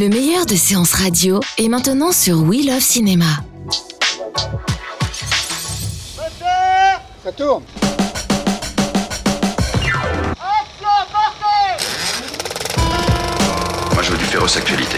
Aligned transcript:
Le 0.00 0.08
meilleur 0.08 0.46
de 0.46 0.56
séances 0.56 0.94
radio 0.94 1.40
est 1.58 1.68
maintenant 1.68 2.10
sur 2.10 2.40
We 2.40 2.64
Love 2.64 2.80
Cinéma. 2.80 3.26
Ça 7.22 7.32
tourne. 7.36 7.62
Moi, 13.92 14.02
je 14.02 14.10
veux 14.10 14.16
du 14.16 14.24
féroce 14.24 14.56
actualité. 14.56 14.96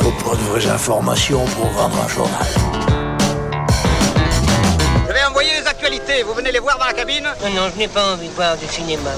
Faut 0.00 0.12
pas 0.12 0.36
de 0.36 0.42
vraies 0.42 0.70
informations 0.70 1.44
pour 1.46 1.66
vendre 1.70 1.96
un 2.00 2.08
journal. 2.08 2.46
Je 5.08 5.12
vais 5.12 5.24
envoyer 5.28 5.50
les 5.60 5.66
actualités. 5.66 6.22
Vous 6.22 6.34
venez 6.34 6.52
les 6.52 6.60
voir 6.60 6.78
dans 6.78 6.86
la 6.86 6.92
cabine? 6.92 7.24
Non, 7.42 7.50
non, 7.50 7.70
je 7.74 7.78
n'ai 7.80 7.88
pas 7.88 8.12
envie 8.12 8.28
de 8.28 8.34
voir 8.34 8.56
du 8.56 8.68
cinéma. 8.68 9.10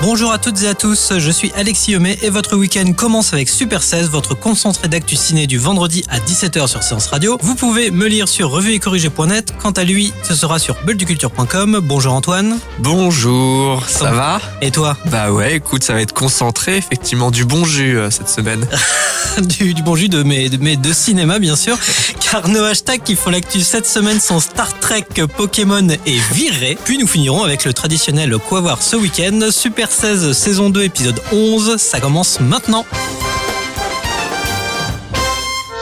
Bonjour 0.00 0.30
à 0.30 0.38
toutes 0.38 0.62
et 0.62 0.68
à 0.68 0.74
tous, 0.74 1.14
je 1.18 1.30
suis 1.30 1.50
Alexis 1.56 1.92
Yomé 1.92 2.18
et 2.22 2.28
votre 2.28 2.54
week-end 2.56 2.92
commence 2.92 3.32
avec 3.32 3.48
Super 3.48 3.82
16, 3.82 4.10
votre 4.10 4.34
concentré 4.34 4.88
d'actu 4.88 5.16
ciné 5.16 5.46
du 5.46 5.58
vendredi 5.58 6.04
à 6.08 6.18
17h 6.18 6.66
sur 6.68 6.82
Séance 6.82 7.06
Radio. 7.06 7.38
Vous 7.40 7.54
pouvez 7.54 7.90
me 7.90 8.06
lire 8.06 8.28
sur 8.28 8.50
revueetcorrigé.net. 8.50 9.54
Quant 9.58 9.72
à 9.72 9.84
lui, 9.84 10.12
ce 10.22 10.34
sera 10.34 10.58
sur 10.58 10.76
bulleduculture.com. 10.84 11.80
Bonjour 11.82 12.12
Antoine. 12.12 12.58
Bonjour, 12.78 13.84
ça 13.88 14.12
va? 14.12 14.40
Et 14.60 14.70
toi? 14.70 14.96
Bah 15.06 15.32
ouais, 15.32 15.56
écoute, 15.56 15.82
ça 15.82 15.94
va 15.94 16.02
être 16.02 16.12
concentré, 16.12 16.76
effectivement, 16.76 17.30
du 17.30 17.44
bon 17.44 17.64
jus 17.64 17.98
euh, 17.98 18.10
cette 18.10 18.28
semaine. 18.28 18.68
du, 19.40 19.74
du 19.74 19.82
bon 19.82 19.96
jus 19.96 20.10
de 20.10 20.22
mes, 20.22 20.50
de 20.50 20.58
mes 20.58 20.76
deux 20.76 20.92
cinémas 20.94 21.38
bien 21.38 21.56
sûr, 21.56 21.76
car 22.30 22.48
nos 22.48 22.64
hashtags 22.64 23.02
qui 23.02 23.16
font 23.16 23.30
l'actu 23.30 23.60
cette 23.60 23.86
semaine 23.86 24.20
sont 24.20 24.40
Star 24.40 24.78
Trek, 24.78 25.06
Pokémon 25.36 25.88
et 26.04 26.18
Viré. 26.32 26.76
Puis 26.84 26.98
nous 26.98 27.06
finirons 27.06 27.42
avec 27.42 27.64
le 27.64 27.72
traditionnel 27.72 28.36
Quoi 28.48 28.60
voir 28.60 28.82
ce 28.82 28.94
week-end, 28.96 29.40
Super 29.50 29.85
16 29.90 30.32
saison 30.32 30.70
2 30.70 30.82
épisode 30.82 31.20
11, 31.32 31.76
ça 31.76 32.00
commence 32.00 32.40
maintenant. 32.40 32.84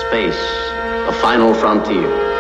Space, 0.09 0.35
a 1.09 1.13
final 1.13 1.55
frontier. 1.55 2.34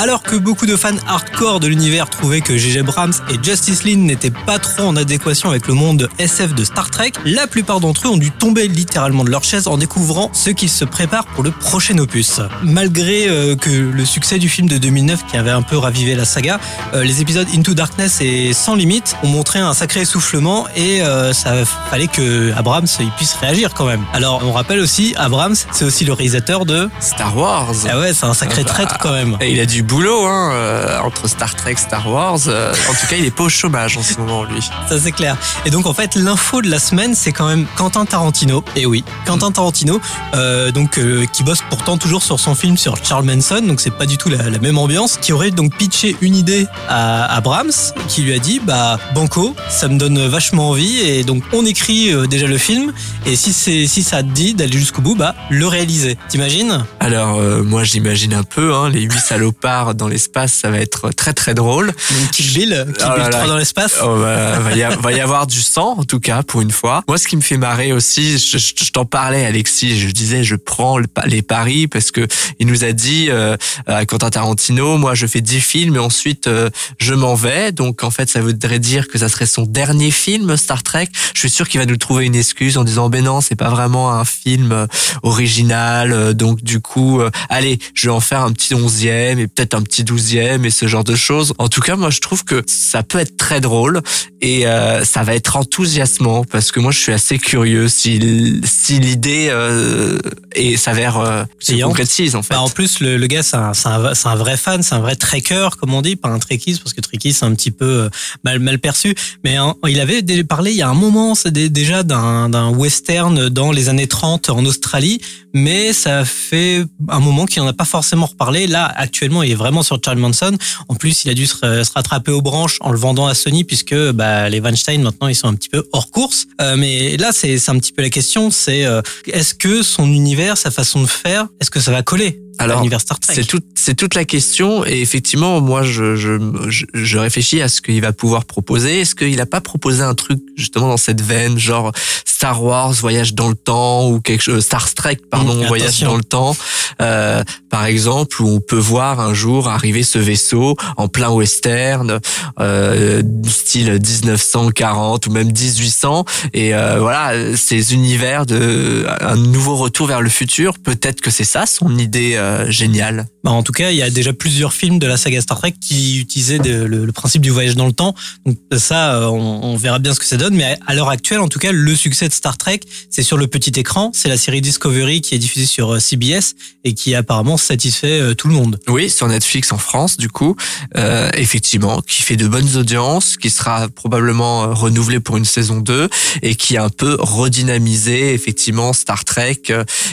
Alors 0.00 0.22
que 0.22 0.34
beaucoup 0.34 0.64
de 0.64 0.76
fans 0.76 0.96
hardcore 1.06 1.60
de 1.60 1.66
l'univers 1.66 2.08
trouvaient 2.08 2.40
que 2.40 2.56
J.J. 2.56 2.78
Abrams 2.78 3.12
et 3.28 3.34
Justice 3.42 3.84
League 3.84 3.98
n'étaient 3.98 4.30
pas 4.30 4.58
trop 4.58 4.84
en 4.84 4.96
adéquation 4.96 5.50
avec 5.50 5.66
le 5.66 5.74
monde 5.74 6.08
SF 6.18 6.54
de 6.54 6.64
Star 6.64 6.90
Trek, 6.90 7.12
la 7.26 7.46
plupart 7.46 7.80
d'entre 7.80 8.06
eux 8.06 8.10
ont 8.10 8.16
dû 8.16 8.30
tomber 8.30 8.66
littéralement 8.66 9.24
de 9.24 9.30
leur 9.30 9.44
chaise 9.44 9.68
en 9.68 9.76
découvrant 9.76 10.30
ce 10.32 10.48
qu'ils 10.48 10.70
se 10.70 10.86
préparent 10.86 11.26
pour 11.26 11.44
le 11.44 11.50
prochain 11.50 11.98
opus. 11.98 12.40
Malgré 12.62 13.28
euh, 13.28 13.56
que 13.56 13.68
le 13.68 14.04
succès 14.06 14.38
du 14.38 14.48
film 14.48 14.70
de 14.70 14.78
2009 14.78 15.26
qui 15.26 15.36
avait 15.36 15.50
un 15.50 15.60
peu 15.60 15.76
ravivé 15.76 16.14
la 16.14 16.24
saga, 16.24 16.60
euh, 16.94 17.04
les 17.04 17.20
épisodes 17.20 17.48
Into 17.54 17.74
Darkness 17.74 18.22
et 18.22 18.54
Sans 18.54 18.76
Limite 18.76 19.18
ont 19.22 19.28
montré 19.28 19.58
un 19.58 19.74
sacré 19.74 20.00
essoufflement 20.00 20.66
et 20.76 21.02
euh, 21.02 21.34
ça 21.34 21.66
fallait 21.90 22.06
que 22.06 22.54
Abrams 22.56 22.88
il 23.00 23.10
puisse 23.18 23.34
réagir 23.34 23.74
quand 23.74 23.84
même. 23.84 24.06
Alors 24.14 24.40
on 24.46 24.52
rappelle 24.52 24.80
aussi, 24.80 25.14
Abrams 25.18 25.56
c'est 25.72 25.84
aussi 25.84 26.06
le 26.06 26.14
réalisateur 26.14 26.64
de 26.64 26.88
Star 27.00 27.36
Wars. 27.36 27.74
Ah 27.86 27.98
ouais, 27.98 28.14
c'est 28.14 28.24
un 28.24 28.32
sacré 28.32 28.64
traître 28.64 28.96
quand 28.98 29.12
même. 29.12 29.36
Et 29.42 29.52
il 29.52 29.60
a 29.60 29.66
boulot, 29.90 30.24
hein, 30.24 30.52
euh, 30.54 30.98
entre 31.00 31.28
Star 31.28 31.54
Trek, 31.54 31.74
Star 31.76 32.08
Wars. 32.08 32.38
euh, 32.46 32.72
en 32.88 32.92
tout 32.92 33.06
cas, 33.08 33.16
il 33.18 33.24
est 33.24 33.30
pas 33.30 33.42
au 33.44 33.48
chômage 33.48 33.96
en 33.96 34.02
ce 34.02 34.18
moment, 34.18 34.44
lui. 34.44 34.62
Ça 34.88 34.98
c'est 35.00 35.12
clair. 35.12 35.36
Et 35.66 35.70
donc 35.70 35.86
en 35.86 35.92
fait 35.92 36.14
l'info 36.14 36.62
de 36.62 36.70
la 36.70 36.78
semaine 36.78 37.14
c'est 37.14 37.32
quand 37.32 37.46
même 37.48 37.66
Quentin 37.76 38.04
Tarantino. 38.04 38.64
Et 38.76 38.86
oui, 38.86 39.04
Quentin 39.26 39.50
Tarantino, 39.50 40.00
euh, 40.34 40.70
donc 40.70 40.98
qui 41.32 41.42
bosse 41.42 41.62
pourtant 41.68 41.98
toujours 41.98 42.22
sur 42.22 42.38
son 42.38 42.54
film 42.54 42.76
sur 42.78 42.96
Charles 43.04 43.24
Manson, 43.24 43.60
donc 43.62 43.80
c'est 43.80 43.90
pas 43.90 44.06
du 44.06 44.16
tout 44.16 44.28
la, 44.28 44.48
la 44.48 44.58
même 44.58 44.78
ambiance. 44.78 45.18
Qui 45.20 45.32
aurait 45.32 45.50
donc 45.50 45.74
pitché 45.76 46.16
une 46.20 46.36
idée 46.36 46.66
à 46.88 47.24
Abrams, 47.34 47.72
qui 48.08 48.22
lui 48.22 48.34
a 48.34 48.38
dit 48.38 48.60
bah 48.64 48.98
Banco, 49.14 49.54
ça 49.68 49.88
me 49.88 49.98
donne 49.98 50.26
vachement 50.28 50.70
envie 50.70 51.00
et 51.00 51.24
donc 51.24 51.42
on 51.52 51.66
écrit 51.66 52.12
déjà 52.28 52.46
le 52.46 52.58
film 52.58 52.92
et 53.26 53.34
si 53.34 53.52
c'est 53.52 53.86
si 53.86 54.02
ça 54.02 54.22
te 54.22 54.28
dit 54.28 54.54
d'aller 54.54 54.78
jusqu'au 54.78 55.02
bout, 55.02 55.16
bah 55.16 55.34
le 55.50 55.66
réaliser. 55.66 56.16
T'imagines? 56.28 56.84
Alors, 57.00 57.40
moi, 57.64 57.82
j'imagine 57.84 58.34
un 58.34 58.42
peu, 58.42 58.74
hein, 58.74 58.88
les 58.88 59.02
huit 59.02 59.18
salopards 59.18 59.79
dans 59.94 60.08
l'espace, 60.08 60.52
ça 60.52 60.70
va 60.70 60.78
être 60.78 61.10
très 61.10 61.32
très 61.32 61.54
drôle. 61.54 61.86
Donc 61.88 62.30
Kill 62.32 62.52
Bill, 62.52 62.86
Kill 62.98 63.06
Oh 63.08 63.14
Bill 63.14 63.22
là 63.24 63.28
là. 63.28 63.28
3 63.30 63.46
dans 63.48 63.56
l'espace. 63.56 63.94
Oh, 64.02 64.16
bah, 64.20 64.58
va, 64.60 64.76
y 64.76 64.82
a- 64.82 64.90
va 64.96 65.12
y 65.12 65.20
avoir 65.20 65.46
du 65.46 65.60
sang, 65.60 65.96
en 65.98 66.04
tout 66.04 66.20
cas, 66.20 66.42
pour 66.42 66.60
une 66.60 66.70
fois. 66.70 67.02
Moi, 67.08 67.18
ce 67.18 67.26
qui 67.28 67.36
me 67.36 67.40
fait 67.42 67.56
marrer 67.56 67.92
aussi, 67.92 68.38
je, 68.38 68.58
je- 68.58 68.72
je 68.84 68.90
t'en 68.90 69.04
parlais, 69.04 69.44
Alexis, 69.44 69.98
je 70.00 70.10
disais, 70.10 70.44
je 70.44 70.56
prends 70.56 70.98
le 70.98 71.06
les 71.26 71.42
paris 71.42 71.86
parce 71.86 72.10
que 72.10 72.26
il 72.58 72.66
nous 72.66 72.84
a 72.84 72.92
dit, 72.92 73.26
euh, 73.30 73.56
à 73.86 74.04
Quentin 74.06 74.30
Tarantino, 74.30 74.96
moi, 74.98 75.14
je 75.14 75.26
fais 75.26 75.40
10 75.40 75.60
films 75.60 75.96
et 75.96 75.98
ensuite, 75.98 76.46
euh, 76.46 76.70
je 76.98 77.14
m'en 77.14 77.34
vais. 77.34 77.72
Donc, 77.72 78.04
en 78.04 78.10
fait, 78.10 78.28
ça 78.30 78.40
voudrait 78.40 78.78
dire 78.78 79.08
que 79.08 79.18
ça 79.18 79.28
serait 79.28 79.46
son 79.46 79.64
dernier 79.64 80.10
film, 80.10 80.56
Star 80.56 80.82
Trek. 80.82 81.08
Je 81.34 81.40
suis 81.40 81.50
sûr 81.50 81.68
qu'il 81.68 81.80
va 81.80 81.86
nous 81.86 81.96
trouver 81.96 82.26
une 82.26 82.34
excuse 82.36 82.78
en 82.78 82.84
disant, 82.84 83.08
ben 83.10 83.24
non, 83.24 83.40
c'est 83.40 83.56
pas 83.56 83.68
vraiment 83.70 84.12
un 84.12 84.24
film 84.24 84.72
euh, 84.72 84.86
original. 85.22 86.12
euh, 86.12 86.32
Donc, 86.32 86.62
du 86.62 86.80
coup, 86.80 87.20
euh, 87.20 87.30
allez, 87.48 87.78
je 87.94 88.08
vais 88.08 88.12
en 88.14 88.20
faire 88.20 88.42
un 88.42 88.52
petit 88.52 88.74
onzième 88.74 89.38
et 89.38 89.46
peut-être 89.46 89.69
un 89.74 89.82
petit 89.82 90.04
douzième 90.04 90.64
et 90.64 90.70
ce 90.70 90.86
genre 90.86 91.04
de 91.04 91.16
choses. 91.16 91.54
En 91.58 91.68
tout 91.68 91.80
cas, 91.80 91.96
moi, 91.96 92.10
je 92.10 92.20
trouve 92.20 92.44
que 92.44 92.62
ça 92.66 93.02
peut 93.02 93.18
être 93.18 93.36
très 93.36 93.60
drôle 93.60 94.00
et 94.40 94.66
euh, 94.66 95.04
ça 95.04 95.22
va 95.22 95.34
être 95.34 95.56
enthousiasmant 95.56 96.44
parce 96.44 96.72
que 96.72 96.80
moi, 96.80 96.92
je 96.92 96.98
suis 96.98 97.12
assez 97.12 97.38
curieux 97.38 97.88
si, 97.88 98.60
si 98.64 98.98
l'idée 98.98 99.48
euh, 99.50 100.18
et 100.54 100.76
s'avère 100.76 101.18
euh, 101.18 101.44
se 101.58 101.80
concrétise, 101.82 102.36
en 102.36 102.42
fait. 102.42 102.54
Bah, 102.54 102.60
en 102.60 102.68
plus, 102.68 103.00
le, 103.00 103.16
le 103.16 103.26
gars, 103.26 103.42
c'est 103.42 103.56
un, 103.56 104.34
vrai 104.36 104.56
fan, 104.56 104.82
c'est 104.82 104.94
un 104.94 105.00
vrai 105.00 105.16
trekker, 105.16 105.68
comme 105.78 105.94
on 105.94 106.02
dit, 106.02 106.16
pas 106.16 106.28
un 106.28 106.38
trekkies, 106.38 106.80
parce 106.82 106.94
que 106.94 107.00
trekkies, 107.00 107.32
c'est 107.32 107.44
un 107.44 107.54
petit 107.54 107.70
peu 107.70 108.08
mal, 108.44 108.58
mal 108.58 108.78
perçu. 108.78 109.14
Mais 109.44 109.56
hein, 109.56 109.74
il 109.86 110.00
avait 110.00 110.22
parlé 110.44 110.70
il 110.70 110.76
y 110.76 110.82
a 110.82 110.88
un 110.88 110.94
moment, 110.94 111.34
c'est 111.34 111.52
déjà 111.52 112.02
d'un 112.02 112.48
d'un 112.48 112.70
western 112.70 113.48
dans 113.48 113.72
les 113.72 113.88
années 113.88 114.06
30 114.06 114.50
en 114.50 114.64
Australie, 114.64 115.20
mais 115.54 115.92
ça 115.92 116.24
fait 116.24 116.84
un 117.08 117.20
moment 117.20 117.46
qu'il 117.46 117.62
n'en 117.62 117.68
a 117.68 117.72
pas 117.72 117.84
forcément 117.84 118.26
reparlé. 118.26 118.66
Là, 118.66 118.92
actuellement, 118.94 119.42
il 119.42 119.52
est 119.52 119.56
vraiment 119.60 119.82
sur 119.82 119.98
Charles 120.04 120.18
Manson. 120.18 120.56
En 120.88 120.94
plus, 120.94 121.24
il 121.24 121.30
a 121.30 121.34
dû 121.34 121.46
se, 121.46 121.56
se 121.56 121.92
rattraper 121.94 122.32
aux 122.32 122.42
branches 122.42 122.78
en 122.80 122.90
le 122.90 122.98
vendant 122.98 123.26
à 123.26 123.34
Sony, 123.34 123.64
puisque 123.64 123.94
bah, 124.12 124.48
les 124.48 124.60
Weinstein, 124.60 125.02
maintenant, 125.02 125.28
ils 125.28 125.34
sont 125.36 125.46
un 125.48 125.54
petit 125.54 125.68
peu 125.68 125.86
hors 125.92 126.10
course. 126.10 126.46
Euh, 126.60 126.76
mais 126.76 127.16
là, 127.16 127.30
c'est 127.32 127.56
un 127.68 127.78
petit 127.78 127.92
peu 127.92 128.02
la 128.02 128.10
question, 128.10 128.50
c'est 128.50 128.84
euh, 128.84 129.02
est-ce 129.26 129.54
que 129.54 129.82
son 129.82 130.06
univers, 130.06 130.56
sa 130.56 130.70
façon 130.70 131.02
de 131.02 131.06
faire, 131.06 131.46
est-ce 131.60 131.70
que 131.70 131.80
ça 131.80 131.92
va 131.92 132.02
coller 132.02 132.40
à 132.58 132.64
Alors, 132.64 132.78
l'univers 132.78 133.00
Star 133.00 133.20
Trek? 133.20 133.34
C'est 133.34 133.46
tout, 133.46 133.60
c'est 133.74 133.94
toute 133.94 134.14
la 134.14 134.24
question. 134.24 134.84
Et 134.84 135.00
effectivement, 135.00 135.60
moi, 135.60 135.82
je, 135.82 136.16
je, 136.16 137.18
réfléchis 137.18 137.60
à 137.62 137.68
ce 137.68 137.80
qu'il 137.80 138.00
va 138.00 138.12
pouvoir 138.12 138.44
proposer. 138.44 139.00
Est-ce 139.00 139.14
qu'il 139.14 139.40
a 139.40 139.46
pas 139.46 139.60
proposé 139.60 140.02
un 140.02 140.14
truc 140.14 140.40
justement 140.56 140.88
dans 140.88 140.96
cette 140.96 141.20
veine, 141.20 141.58
genre 141.58 141.92
Star 142.40 142.62
Wars, 142.64 142.92
voyage 142.94 143.34
dans 143.34 143.50
le 143.50 143.54
temps, 143.54 144.08
ou 144.08 144.22
quelque 144.22 144.40
chose, 144.40 144.64
Star 144.64 144.94
Trek, 144.94 145.18
pardon, 145.30 145.56
Mmh, 145.56 145.66
voyage 145.66 146.00
dans 146.00 146.16
le 146.16 146.24
temps, 146.24 146.56
euh, 147.02 147.44
par 147.68 147.84
exemple, 147.84 148.40
où 148.40 148.48
on 148.48 148.60
peut 148.60 148.78
voir 148.78 149.20
un 149.20 149.34
jour 149.34 149.68
arriver 149.68 150.02
ce 150.02 150.18
vaisseau 150.18 150.74
en 150.96 151.06
plein 151.06 151.28
western, 151.28 152.18
euh, 152.58 153.22
style 153.46 153.90
1940 153.92 155.26
ou 155.26 155.30
même 155.32 155.48
1800, 155.48 156.24
et 156.54 156.74
euh, 156.74 156.98
voilà, 157.00 157.54
ces 157.58 157.92
univers 157.92 158.46
de 158.46 159.04
un 159.20 159.36
nouveau 159.36 159.76
retour 159.76 160.06
vers 160.06 160.22
le 160.22 160.30
futur. 160.30 160.78
Peut-être 160.78 161.20
que 161.20 161.30
c'est 161.30 161.44
ça 161.44 161.66
son 161.66 161.98
idée 161.98 162.36
euh, 162.36 162.70
géniale. 162.70 163.26
Bah, 163.44 163.50
en 163.50 163.62
tout 163.62 163.72
cas, 163.72 163.90
il 163.90 163.96
y 163.96 164.02
a 164.02 164.08
déjà 164.08 164.32
plusieurs 164.32 164.72
films 164.72 164.98
de 164.98 165.06
la 165.06 165.18
saga 165.18 165.42
Star 165.42 165.58
Trek 165.58 165.74
qui 165.78 166.18
utilisaient 166.20 166.58
de- 166.58 166.84
le, 166.84 167.04
le 167.04 167.12
principe 167.12 167.42
du 167.42 167.50
voyage 167.50 167.76
dans 167.76 167.86
le 167.86 167.92
temps. 167.92 168.14
Donc 168.46 168.56
ça, 168.78 169.14
euh, 169.16 169.26
on, 169.26 169.60
on 169.62 169.76
verra 169.76 169.98
bien 169.98 170.14
ce 170.14 170.20
que 170.20 170.26
ça 170.26 170.38
donne. 170.38 170.54
Mais 170.54 170.64
à, 170.64 170.76
à 170.86 170.94
l'heure 170.94 171.10
actuelle, 171.10 171.40
en 171.40 171.48
tout 171.48 171.58
cas, 171.58 171.72
le 171.72 171.94
succès 171.94 172.29
Star 172.32 172.56
Trek, 172.56 172.80
c'est 173.10 173.22
sur 173.22 173.36
le 173.36 173.46
petit 173.46 173.78
écran. 173.78 174.10
C'est 174.14 174.28
la 174.28 174.36
série 174.36 174.60
Discovery 174.60 175.20
qui 175.20 175.34
est 175.34 175.38
diffusée 175.38 175.66
sur 175.66 175.94
euh, 175.94 175.98
CBS 175.98 176.54
et 176.84 176.94
qui 176.94 177.14
apparemment 177.14 177.56
satisfait 177.56 178.20
euh, 178.20 178.34
tout 178.34 178.48
le 178.48 178.54
monde. 178.54 178.78
Oui, 178.88 179.10
sur 179.10 179.28
Netflix 179.28 179.72
en 179.72 179.78
France, 179.78 180.16
du 180.16 180.28
coup, 180.28 180.56
euh, 180.96 181.30
effectivement, 181.34 182.00
qui 182.02 182.22
fait 182.22 182.36
de 182.36 182.48
bonnes 182.48 182.76
audiences, 182.76 183.36
qui 183.36 183.50
sera 183.50 183.88
probablement 183.88 184.74
renouvelé 184.74 185.20
pour 185.20 185.36
une 185.36 185.44
saison 185.44 185.80
2 185.80 186.08
et 186.42 186.54
qui 186.54 186.76
a 186.76 186.84
un 186.84 186.90
peu 186.90 187.16
redynamisé 187.18 188.34
effectivement 188.34 188.92
Star 188.92 189.24
Trek 189.24 189.62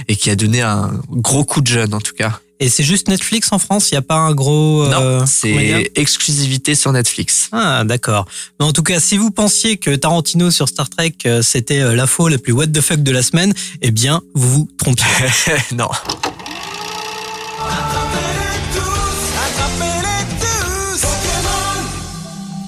et 0.07 0.15
qui 0.15 0.29
a 0.29 0.35
donné 0.35 0.61
un 0.61 0.91
gros 1.09 1.45
coup 1.45 1.61
de 1.61 1.67
jeune 1.67 1.93
en 1.93 2.01
tout 2.01 2.13
cas. 2.13 2.41
Et 2.59 2.69
c'est 2.69 2.83
juste 2.83 3.07
Netflix 3.07 3.51
en 3.51 3.59
France. 3.59 3.91
Il 3.91 3.93
n'y 3.93 3.99
a 3.99 4.01
pas 4.01 4.15
un 4.15 4.33
gros. 4.33 4.83
euh, 4.83 5.19
non, 5.19 5.25
c'est 5.25 5.91
exclusivité 5.95 6.73
sur 6.75 6.91
Netflix. 6.91 7.49
Ah, 7.51 7.83
d'accord. 7.83 8.25
Mais 8.59 8.65
en 8.65 8.71
tout 8.71 8.83
cas, 8.83 8.99
si 8.99 9.17
vous 9.17 9.31
pensiez 9.31 9.77
que 9.77 9.95
Tarantino 9.95 10.49
sur 10.49 10.67
Star 10.67 10.89
Trek, 10.89 11.13
euh, 11.25 11.41
c'était 11.41 11.81
euh, 11.81 11.95
l'info 11.95 12.27
la 12.27 12.37
plus 12.37 12.53
what 12.53 12.67
the 12.67 12.81
fuck 12.81 13.03
de 13.03 13.11
la 13.11 13.21
semaine, 13.21 13.53
eh 13.81 13.91
bien, 13.91 14.21
vous 14.33 14.49
vous 14.49 14.69
trompiez. 14.77 15.05
non. 15.75 15.89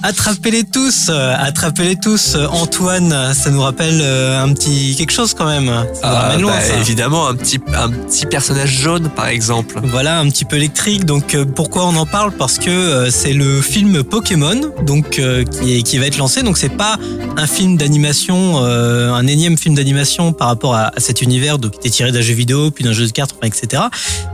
Attrapez-les 0.02 0.64
tous, 0.64 1.08
euh, 1.10 1.34
attrapez-les 1.38 1.96
tous. 1.96 2.34
Euh, 2.34 2.46
Antoine, 2.46 3.34
ça 3.34 3.50
nous 3.50 3.60
rappelle 3.60 4.00
euh, 4.02 4.42
un 4.42 4.52
petit 4.54 4.94
quelque 4.96 5.12
chose 5.12 5.34
quand 5.34 5.44
même. 5.44 5.66
Ça 5.66 5.82
nous 5.84 5.98
Ah, 6.02 6.20
ramène 6.22 6.40
loin, 6.40 6.52
bah, 6.52 6.60
ça. 6.62 6.76
évidemment, 6.80 7.28
un 7.28 7.34
petit, 7.34 7.60
un 7.74 7.90
petit 7.90 8.24
personnage 8.24 8.70
jaune, 8.70 9.10
par 9.10 9.28
exemple. 9.28 9.78
Voilà, 9.84 10.18
un 10.18 10.28
petit 10.30 10.46
peu 10.46 10.56
électrique. 10.56 11.04
Donc 11.04 11.36
pourquoi 11.54 11.84
on 11.86 11.96
en 11.96 12.06
parle? 12.06 12.32
Parce 12.32 12.58
que 12.58 13.08
c'est 13.10 13.34
le 13.34 13.60
film 13.60 14.02
Pokémon, 14.02 14.58
donc 14.86 15.10
qui, 15.10 15.20
est- 15.78 15.82
qui 15.82 15.98
va 15.98 16.06
être 16.06 16.16
lancé. 16.16 16.42
Donc 16.42 16.56
c'est 16.56 16.70
pas 16.74 16.96
un 17.36 17.46
film 17.46 17.76
d'animation, 17.76 18.64
euh, 18.64 19.12
un 19.12 19.26
énième 19.26 19.58
film 19.58 19.74
d'animation 19.74 20.32
par 20.32 20.48
rapport 20.48 20.74
à, 20.74 20.92
à 20.96 21.00
cet 21.00 21.20
univers 21.20 21.58
donc, 21.58 21.72
qui 21.72 21.78
était 21.80 21.90
tiré 21.90 22.10
d'un 22.10 22.22
jeu 22.22 22.32
vidéo, 22.34 22.70
puis 22.70 22.84
d'un 22.84 22.92
jeu 22.92 23.06
de 23.06 23.12
cartes, 23.12 23.34
etc. 23.42 23.82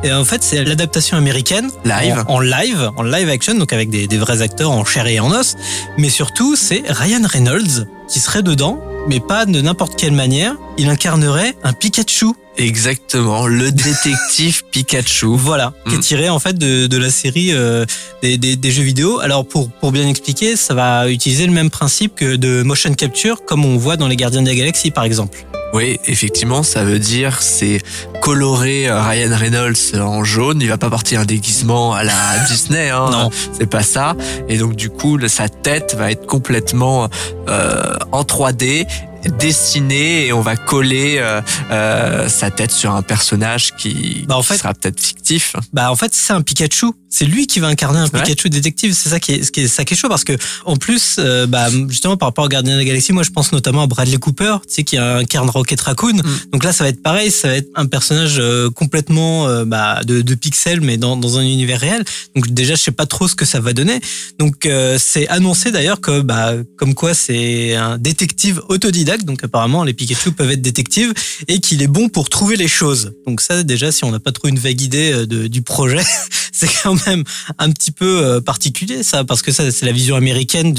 Et 0.04 0.12
en 0.12 0.24
fait, 0.24 0.44
c'est 0.44 0.62
l'adaptation 0.64 1.16
américaine 1.16 1.70
Live. 1.84 2.24
en, 2.28 2.34
en 2.34 2.38
live, 2.40 2.90
en 2.96 3.02
live 3.02 3.28
action, 3.28 3.54
donc 3.54 3.72
avec 3.72 3.90
des, 3.90 4.06
des 4.06 4.16
vrais 4.18 4.42
acteurs 4.42 4.70
en 4.70 4.84
chair 4.84 5.06
et 5.08 5.18
en 5.18 5.32
os. 5.32 5.55
Mais 5.98 6.08
surtout, 6.10 6.56
c'est 6.56 6.82
Ryan 6.88 7.22
Reynolds 7.24 7.86
qui 8.08 8.20
serait 8.20 8.42
dedans, 8.42 8.80
mais 9.08 9.20
pas 9.20 9.46
de 9.46 9.60
n'importe 9.60 9.96
quelle 9.98 10.12
manière. 10.12 10.54
Il 10.78 10.88
incarnerait 10.88 11.54
un 11.64 11.72
Pikachu. 11.72 12.26
Exactement, 12.58 13.46
le 13.46 13.70
détective 13.70 14.62
Pikachu. 14.70 15.26
Voilà, 15.36 15.74
qui 15.88 15.94
est 15.94 15.98
Mm. 15.98 16.00
tiré 16.00 16.28
en 16.30 16.38
fait 16.38 16.56
de, 16.56 16.86
de 16.86 16.96
la 16.96 17.10
série 17.10 17.52
euh, 17.52 17.84
des, 18.22 18.38
des, 18.38 18.56
des 18.56 18.70
jeux 18.70 18.82
vidéo. 18.82 19.18
Alors 19.20 19.46
pour, 19.46 19.70
pour 19.70 19.92
bien 19.92 20.08
expliquer, 20.08 20.56
ça 20.56 20.72
va 20.74 21.10
utiliser 21.10 21.46
le 21.46 21.52
même 21.52 21.70
principe 21.70 22.14
que 22.14 22.36
de 22.36 22.62
motion 22.62 22.94
capture, 22.94 23.44
comme 23.44 23.64
on 23.64 23.76
voit 23.76 23.96
dans 23.96 24.08
les 24.08 24.16
Gardiens 24.16 24.42
de 24.42 24.48
la 24.48 24.54
Galaxie 24.54 24.90
par 24.90 25.04
exemple. 25.04 25.46
Oui, 25.76 26.00
effectivement, 26.06 26.62
ça 26.62 26.84
veut 26.84 26.98
dire 26.98 27.42
c'est 27.42 27.82
colorer 28.22 28.88
euh, 28.88 29.02
Ryan 29.02 29.36
Reynolds 29.36 30.00
en 30.00 30.24
jaune. 30.24 30.62
Il 30.62 30.68
va 30.68 30.78
pas 30.78 30.88
porter 30.88 31.18
un 31.18 31.26
déguisement 31.26 31.92
à 31.92 32.02
la 32.02 32.14
Disney, 32.48 32.88
hein. 32.88 33.10
Non. 33.12 33.30
C'est 33.52 33.66
pas 33.66 33.82
ça. 33.82 34.16
Et 34.48 34.56
donc 34.56 34.74
du 34.74 34.88
coup, 34.88 35.18
sa 35.28 35.50
tête 35.50 35.94
va 35.94 36.10
être 36.10 36.24
complètement 36.24 37.10
euh, 37.50 37.94
en 38.10 38.22
3D 38.22 38.86
dessinée 39.28 40.26
et 40.26 40.32
on 40.32 40.40
va 40.40 40.56
coller 40.56 41.16
euh, 41.18 41.40
euh, 41.70 42.28
sa 42.28 42.50
tête 42.50 42.70
sur 42.70 42.92
un 42.94 43.02
personnage 43.02 43.74
qui, 43.76 44.24
Bah, 44.28 44.36
en 44.36 44.40
qui 44.42 44.48
fait- 44.48 44.58
sera 44.58 44.74
peut-être 44.74 45.00
fictif. 45.00 45.54
Bah 45.72 45.90
en 45.90 45.96
fait 45.96 46.12
c'est 46.14 46.32
un 46.32 46.42
Pikachu. 46.42 46.86
C'est 47.08 47.24
lui 47.24 47.46
qui 47.46 47.60
va 47.60 47.68
incarner 47.68 47.98
un 47.98 48.04
Ouais. 48.08 48.22
Pikachu 48.22 48.50
détective. 48.50 48.92
C'est 48.92 49.08
ça 49.08 49.18
qui 49.20 49.32
est, 49.32 49.50
qui 49.50 49.60
est 49.60 49.68
ça 49.68 49.84
qui 49.86 49.94
est 49.94 49.96
chaud 49.96 50.08
parce 50.08 50.24
que 50.24 50.34
en 50.66 50.76
plus, 50.76 51.16
euh, 51.18 51.46
bah 51.46 51.68
justement 51.88 52.16
par 52.18 52.28
rapport 52.28 52.44
aux 52.44 52.48
Gardiens 52.48 52.74
de 52.74 52.78
la 52.78 52.84
Galaxie, 52.84 53.12
moi 53.12 53.22
je 53.22 53.30
pense 53.30 53.52
notamment 53.52 53.82
à 53.82 53.86
Bradley 53.86 54.18
Cooper, 54.18 54.56
tu 54.68 54.74
sais 54.74 54.82
qui 54.84 54.98
incarne 54.98 55.48
Rocket 55.48 55.80
Raccoon. 55.80 56.12
Mm. 56.16 56.22
Donc 56.52 56.64
là 56.64 56.72
ça 56.72 56.84
va 56.84 56.90
être 56.90 57.02
pareil, 57.02 57.30
ça 57.30 57.48
va 57.48 57.54
être 57.56 57.68
un 57.74 57.86
personnage 57.86 58.36
euh, 58.38 58.68
complètement 58.70 59.48
euh, 59.48 59.64
bah, 59.64 60.00
de, 60.04 60.20
de 60.20 60.34
pixels 60.34 60.80
mais 60.82 60.98
dans, 60.98 61.16
dans 61.16 61.38
un 61.38 61.42
univers 61.42 61.80
réel. 61.80 62.04
Donc 62.34 62.48
déjà 62.48 62.74
je 62.74 62.82
sais 62.82 62.90
pas 62.90 63.06
trop 63.06 63.28
ce 63.28 63.34
que 63.34 63.44
ça 63.46 63.60
va 63.60 63.72
donner. 63.72 64.00
Donc 64.38 64.66
euh, 64.66 64.98
c'est 65.00 65.26
annoncé 65.28 65.70
d'ailleurs 65.70 66.00
que 66.02 66.20
bah 66.20 66.52
comme 66.76 66.94
quoi 66.94 67.14
c'est 67.14 67.74
un 67.74 67.96
détective 67.98 68.60
autodidacte. 68.68 69.15
Donc 69.24 69.44
apparemment 69.44 69.84
les 69.84 69.94
Pikachu 69.94 70.32
peuvent 70.32 70.50
être 70.50 70.62
détectives 70.62 71.12
et 71.48 71.60
qu'il 71.60 71.82
est 71.82 71.88
bon 71.88 72.08
pour 72.08 72.28
trouver 72.28 72.56
les 72.56 72.68
choses. 72.68 73.12
Donc 73.26 73.40
ça 73.40 73.62
déjà 73.62 73.92
si 73.92 74.04
on 74.04 74.10
n'a 74.10 74.20
pas 74.20 74.32
trop 74.32 74.48
une 74.48 74.58
vague 74.58 74.80
idée 74.80 75.12
euh, 75.12 75.48
du 75.48 75.62
projet, 75.62 76.02
c'est 76.52 76.68
quand 76.82 77.06
même 77.06 77.24
un 77.58 77.70
petit 77.70 77.90
peu 77.90 78.24
euh, 78.24 78.40
particulier 78.40 79.02
ça 79.02 79.24
parce 79.24 79.42
que 79.42 79.52
ça 79.52 79.70
c'est 79.70 79.86
la 79.86 79.92
vision 79.92 80.16
américaine 80.16 80.72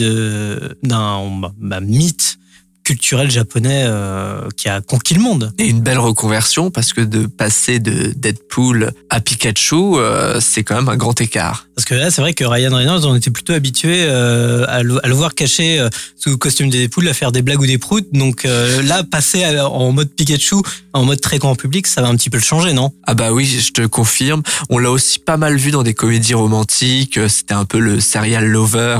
d'un 0.84 1.52
bah, 1.58 1.82
mythe 1.82 2.38
culturel 2.88 3.30
japonais 3.30 3.84
euh, 3.86 4.48
qui 4.56 4.70
a 4.70 4.80
conquis 4.80 5.14
le 5.14 5.20
monde. 5.20 5.52
Et 5.60 5.68
une 5.68 5.82
belle 5.82 6.00
reconversion 6.00 6.72
parce 6.72 6.94
que 6.94 7.02
de 7.02 7.26
passer 7.26 7.80
de 7.80 8.14
Deadpool 8.16 8.92
à 9.10 9.20
Pikachu, 9.20 9.76
euh, 9.76 10.40
c'est 10.40 10.64
quand 10.64 10.76
même 10.76 10.88
un 10.88 10.96
grand 10.96 11.20
écart. 11.20 11.68
Parce 11.76 11.84
que 11.86 11.96
là, 11.96 12.10
c'est 12.12 12.22
vrai 12.22 12.34
que 12.34 12.46
Ryan 12.46 12.74
Reynolds, 12.74 13.06
on 13.06 13.14
était 13.16 13.30
plutôt 13.30 13.52
habitué 13.52 14.06
euh, 14.08 14.64
à, 14.70 14.84
le, 14.84 15.06
à 15.06 15.10
le 15.10 15.14
voir 15.16 15.36
caché 15.36 15.86
sous 16.16 16.30
le 16.30 16.38
costume 16.38 16.70
des 16.70 16.88
poules, 16.88 17.10
à 17.10 17.14
faire 17.14 17.34
des 17.34 17.42
blagues 17.42 17.60
ou 17.60 17.68
des 17.68 17.78
proutes. 17.78 18.08
Donc 18.14 18.46
là, 18.46 19.04
passer 19.04 19.44
à- 19.44 19.68
en 19.70 19.92
mode 19.92 20.10
Pikachu, 20.10 20.56
en 20.94 21.04
mode 21.04 21.20
très 21.22 21.38
grand 21.40 21.56
public, 21.56 21.86
ça 21.88 22.02
va 22.02 22.08
un 22.08 22.16
petit 22.16 22.30
peu 22.30 22.38
le 22.38 22.44
changer, 22.44 22.72
non? 22.74 22.94
Ah 23.06 23.14
bah 23.14 23.32
oui, 23.34 23.46
je 23.46 23.72
te 23.74 23.86
confirme. 23.86 24.42
On 24.70 24.78
l'a 24.80 24.90
aussi 24.90 25.20
pas 25.20 25.38
mal 25.38 25.58
vu 25.58 25.72
dans 25.72 25.84
des 25.84 25.94
comédies 25.94 26.34
romantiques. 26.34 27.20
C'était 27.28 27.54
un 27.54 27.66
peu 27.66 27.80
le 27.80 28.00
serial 28.00 28.46
lover 28.46 28.98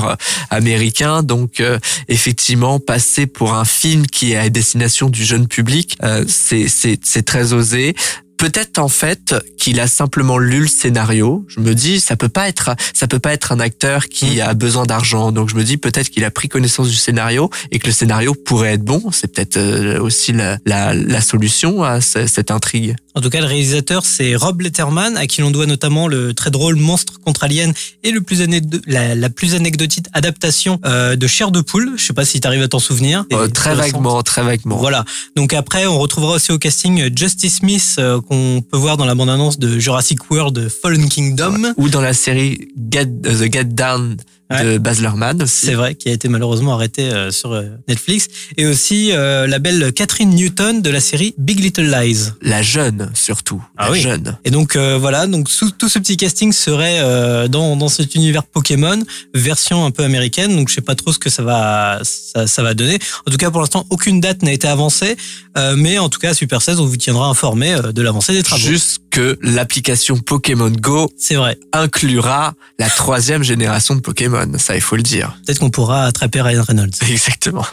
américain. 0.50 1.22
Donc 1.24 1.60
effectivement, 2.08 2.78
passer 2.78 3.26
pour 3.26 3.54
un 3.54 3.64
film 3.64 3.77
qui 4.06 4.32
est 4.32 4.36
à 4.36 4.48
destination 4.50 5.08
du 5.08 5.24
jeune 5.24 5.46
public, 5.46 5.96
euh, 6.02 6.24
c'est 6.26 7.24
très 7.24 7.52
osé. 7.52 7.94
Peut-être 8.38 8.78
en 8.78 8.88
fait 8.88 9.34
qu'il 9.58 9.80
a 9.80 9.86
simplement 9.88 10.38
lu 10.38 10.60
le 10.60 10.66
scénario. 10.68 11.44
Je 11.48 11.60
me 11.60 11.74
dis 11.74 12.00
ça 12.00 12.16
peut 12.16 12.28
pas 12.28 12.48
être 12.48 12.70
ça 12.94 13.06
peut 13.06 13.18
pas 13.18 13.32
être 13.32 13.52
un 13.52 13.60
acteur 13.60 14.06
qui 14.06 14.40
a 14.40 14.54
besoin 14.54 14.86
d'argent. 14.86 15.32
Donc 15.32 15.50
je 15.50 15.56
me 15.56 15.64
dis 15.64 15.76
peut-être 15.76 16.08
qu'il 16.08 16.24
a 16.24 16.30
pris 16.30 16.48
connaissance 16.48 16.88
du 16.88 16.94
scénario 16.94 17.50
et 17.72 17.78
que 17.78 17.86
le 17.88 17.92
scénario 17.92 18.34
pourrait 18.34 18.74
être 18.74 18.84
bon. 18.84 19.02
C'est 19.12 19.32
peut-être 19.32 19.56
euh, 19.56 20.00
aussi 20.00 20.32
la, 20.32 20.58
la 20.64 20.94
la 20.94 21.20
solution 21.20 21.82
à 21.82 22.00
ce- 22.00 22.26
cette 22.26 22.50
intrigue. 22.50 22.94
En 23.14 23.20
tout 23.20 23.30
cas, 23.30 23.40
le 23.40 23.46
réalisateur, 23.46 24.06
c'est 24.06 24.36
Rob 24.36 24.60
Letterman, 24.60 25.16
à 25.16 25.26
qui 25.26 25.40
l'on 25.40 25.50
doit 25.50 25.66
notamment 25.66 26.06
le 26.06 26.34
très 26.34 26.52
drôle 26.52 26.76
Monstre 26.76 27.18
contre 27.18 27.42
Alien 27.42 27.72
et 28.04 28.12
le 28.12 28.20
plus 28.20 28.40
la, 28.86 29.16
la 29.16 29.28
plus 29.30 29.56
anecdotique 29.56 30.06
adaptation 30.12 30.78
euh, 30.84 31.16
de 31.16 31.26
Chair 31.26 31.50
de 31.50 31.60
poule. 31.60 31.94
Je 31.96 32.04
sais 32.04 32.12
pas 32.12 32.24
si 32.24 32.40
tu 32.40 32.46
arrives 32.46 32.62
à 32.62 32.68
t'en 32.68 32.78
souvenir. 32.78 33.24
Euh, 33.32 33.48
très 33.48 33.74
vaguement, 33.74 34.22
très 34.22 34.44
vaguement. 34.44 34.76
Voilà. 34.76 35.04
Donc 35.34 35.52
après, 35.52 35.86
on 35.86 35.98
retrouvera 35.98 36.34
aussi 36.34 36.52
au 36.52 36.58
casting 36.58 37.10
Justice 37.16 37.56
Smith 37.56 37.96
euh, 37.98 38.20
qu'on 38.28 38.62
peut 38.62 38.76
voir 38.76 38.96
dans 38.96 39.06
la 39.06 39.14
bande-annonce 39.14 39.58
de 39.58 39.78
Jurassic 39.78 40.30
World 40.30 40.68
Fallen 40.68 41.08
Kingdom. 41.08 41.72
Ou 41.76 41.88
dans 41.88 42.00
la 42.00 42.12
série 42.12 42.68
Get, 42.90 43.08
euh, 43.26 43.46
The 43.46 43.52
Get 43.52 43.64
Down 43.64 44.16
de 44.50 44.78
Baz 44.78 45.00
Luhrmann 45.00 45.42
aussi. 45.42 45.66
C'est 45.66 45.74
vrai, 45.74 45.94
qui 45.94 46.08
a 46.08 46.12
été 46.12 46.28
malheureusement 46.28 46.72
arrêté 46.74 47.02
euh, 47.12 47.30
sur 47.30 47.52
euh, 47.52 47.64
Netflix. 47.86 48.28
Et 48.56 48.66
aussi 48.66 49.12
euh, 49.12 49.46
la 49.46 49.58
belle 49.58 49.92
Catherine 49.92 50.30
Newton 50.30 50.80
de 50.82 50.90
la 50.90 51.00
série 51.00 51.34
Big 51.38 51.60
Little 51.60 51.82
Lies. 51.90 52.30
La 52.40 52.62
jeune, 52.62 53.10
surtout. 53.14 53.62
Ah 53.76 53.86
la 53.86 53.92
oui. 53.92 54.00
jeune. 54.00 54.38
Et 54.44 54.50
donc 54.50 54.74
euh, 54.76 54.96
voilà, 54.98 55.26
donc 55.26 55.50
sous- 55.50 55.70
tout 55.70 55.88
ce 55.88 55.98
petit 55.98 56.16
casting 56.16 56.52
serait 56.52 56.98
euh, 57.00 57.48
dans, 57.48 57.76
dans 57.76 57.88
cet 57.88 58.14
univers 58.14 58.44
Pokémon, 58.44 58.98
version 59.34 59.84
un 59.84 59.90
peu 59.90 60.02
américaine. 60.04 60.56
Donc 60.56 60.68
je 60.70 60.74
sais 60.74 60.80
pas 60.80 60.94
trop 60.94 61.12
ce 61.12 61.18
que 61.18 61.30
ça 61.30 61.42
va 61.42 62.00
ça, 62.02 62.46
ça 62.46 62.62
va 62.62 62.74
donner. 62.74 62.98
En 63.26 63.30
tout 63.30 63.36
cas, 63.36 63.50
pour 63.50 63.60
l'instant, 63.60 63.86
aucune 63.90 64.20
date 64.20 64.42
n'a 64.42 64.52
été 64.52 64.66
avancée, 64.68 65.16
euh, 65.58 65.74
mais 65.76 65.98
en 65.98 66.08
tout 66.08 66.18
cas, 66.20 66.32
Super 66.34 66.62
16, 66.62 66.80
on 66.80 66.86
vous 66.86 66.96
tiendra 66.96 67.26
informé 67.28 67.76
de 67.94 68.02
l'avancée 68.02 68.32
des 68.32 68.42
travaux. 68.42 68.62
Juste 68.62 69.00
que 69.10 69.38
l'application 69.42 70.16
Pokémon 70.18 70.70
Go 70.70 71.10
C'est 71.16 71.34
vrai. 71.34 71.58
inclura 71.72 72.54
la 72.78 72.88
troisième 72.88 73.42
génération 73.42 73.94
de 73.94 74.00
Pokémon. 74.00 74.37
Ça, 74.58 74.74
il 74.74 74.80
faut 74.80 74.96
le 74.96 75.02
dire. 75.02 75.36
Peut-être 75.44 75.58
qu'on 75.60 75.70
pourra 75.70 76.04
attraper 76.04 76.40
Ryan 76.40 76.62
Reynolds. 76.66 76.90
Exactement. 77.08 77.66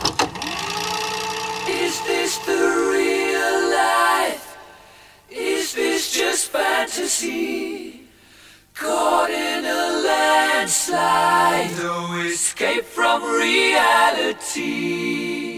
Is 1.68 1.94
this 2.08 2.40
the 2.46 2.60
real 2.92 3.70
life? 3.70 4.58
Is 5.32 5.74
this 5.74 6.12
just 6.14 6.52
fantasy? 6.52 8.02
Caught 8.74 9.30
in 9.30 9.55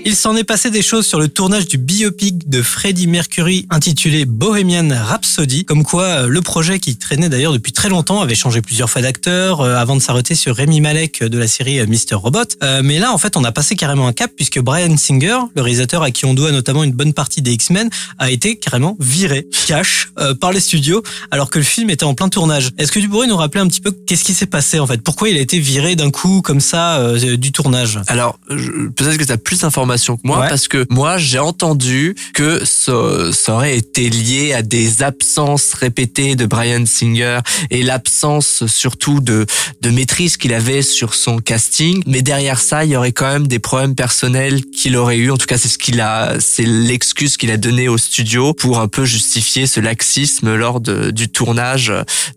Il 0.09 0.15
s'en 0.15 0.37
est 0.37 0.45
passé 0.45 0.71
des 0.71 0.81
choses 0.81 1.05
sur 1.05 1.19
le 1.19 1.27
tournage 1.27 1.67
du 1.67 1.77
biopic 1.77 2.47
de 2.47 2.61
Freddie 2.61 3.07
Mercury 3.07 3.67
intitulé 3.69 4.23
Bohemian 4.23 4.87
Rhapsody, 4.89 5.65
comme 5.65 5.83
quoi 5.83 6.03
euh, 6.03 6.27
le 6.29 6.41
projet 6.41 6.79
qui 6.79 6.95
traînait 6.95 7.27
d'ailleurs 7.27 7.51
depuis 7.51 7.73
très 7.73 7.89
longtemps 7.89 8.21
avait 8.21 8.33
changé 8.33 8.61
plusieurs 8.61 8.89
fois 8.89 9.01
d'acteur 9.01 9.59
euh, 9.59 9.75
avant 9.75 9.97
de 9.97 10.01
s'arrêter 10.01 10.33
sur 10.33 10.55
Rémi 10.55 10.79
Malek 10.79 11.23
euh, 11.23 11.27
de 11.29 11.37
la 11.37 11.47
série 11.47 11.85
Mr. 11.85 12.15
Robot. 12.15 12.55
Mais 12.83 12.99
là, 12.99 13.11
en 13.11 13.17
fait, 13.17 13.35
on 13.35 13.43
a 13.43 13.51
passé 13.51 13.75
carrément 13.75 14.07
un 14.07 14.13
cap 14.13 14.31
puisque 14.33 14.61
Brian 14.61 14.95
Singer, 14.95 15.39
le 15.55 15.61
réalisateur 15.61 16.03
à 16.03 16.11
qui 16.11 16.25
on 16.25 16.33
doit 16.33 16.53
notamment 16.53 16.85
une 16.85 16.93
bonne 16.93 17.13
partie 17.13 17.41
des 17.41 17.51
X-Men, 17.51 17.89
a 18.17 18.31
été 18.31 18.57
carrément 18.57 18.95
viré, 19.01 19.45
cash, 19.67 20.09
par 20.39 20.53
les 20.53 20.61
studios 20.61 21.03
alors 21.31 21.49
que 21.49 21.59
le 21.59 21.65
film 21.65 21.89
était 21.89 22.05
en 22.05 22.13
plein 22.13 22.29
tournage. 22.29 22.69
Est-ce 22.77 22.93
que 22.93 22.99
tu 22.99 23.09
pourrais 23.09 23.27
nous 23.27 23.35
rappeler 23.35 23.59
un 23.59 23.67
petit 23.67 23.81
peu 23.81 23.91
qu'est-ce 23.91 24.23
qui 24.23 24.33
s'est 24.33 24.45
passé 24.45 24.79
en 24.79 24.86
fait 24.87 25.01
Pourquoi 25.01 25.29
il 25.29 25.37
a 25.37 25.41
été 25.41 25.59
viré 25.59 25.95
d'un 25.95 26.09
coup 26.11 26.41
comme 26.41 26.59
ça 26.61 26.97
euh, 26.99 27.37
du 27.37 27.51
tournage? 27.51 27.99
Alors, 28.07 28.39
peut-être 28.47 29.17
que 29.17 29.23
tu 29.23 29.31
as 29.31 29.37
plus 29.37 29.59
d'informations 29.61 30.15
que 30.17 30.21
moi, 30.23 30.39
Ouais. 30.39 30.49
parce 30.49 30.67
que 30.67 30.85
moi, 30.89 31.17
j'ai 31.17 31.39
entendu 31.39 32.15
que 32.33 32.63
ça, 32.65 33.31
ça 33.33 33.53
aurait 33.53 33.77
été 33.77 34.09
lié 34.09 34.53
à 34.53 34.61
des 34.61 35.03
absences 35.03 35.73
répétées 35.73 36.35
de 36.35 36.45
Brian 36.45 36.85
Singer 36.85 37.39
et 37.71 37.83
l'absence 37.83 38.65
surtout 38.67 39.19
de, 39.19 39.45
de 39.81 39.89
maîtrise 39.89 40.37
qu'il 40.37 40.53
avait 40.53 40.81
sur 40.81 41.13
son 41.13 41.39
casting. 41.39 42.03
Mais 42.05 42.21
derrière 42.21 42.59
ça, 42.59 42.85
il 42.85 42.91
y 42.91 42.95
aurait 42.95 43.11
quand 43.11 43.31
même 43.31 43.47
des 43.47 43.59
problèmes 43.59 43.95
personnels 43.95 44.63
qu'il 44.65 44.95
aurait 44.95 45.17
eu. 45.17 45.31
En 45.31 45.37
tout 45.37 45.45
cas, 45.47 45.57
c'est 45.57 45.67
ce 45.67 45.77
qu'il 45.77 45.99
a, 46.01 46.35
c'est 46.39 46.65
l'excuse 46.65 47.37
qu'il 47.37 47.51
a 47.51 47.57
donnée 47.57 47.87
au 47.87 47.97
studio 47.97 48.53
pour 48.53 48.79
un 48.79 48.87
peu 48.87 49.05
justifier 49.05 49.67
ce 49.67 49.79
laxisme 49.79 50.55
lors 50.55 50.79
de- 50.79 51.11
du 51.11 51.29
tournage 51.29 51.91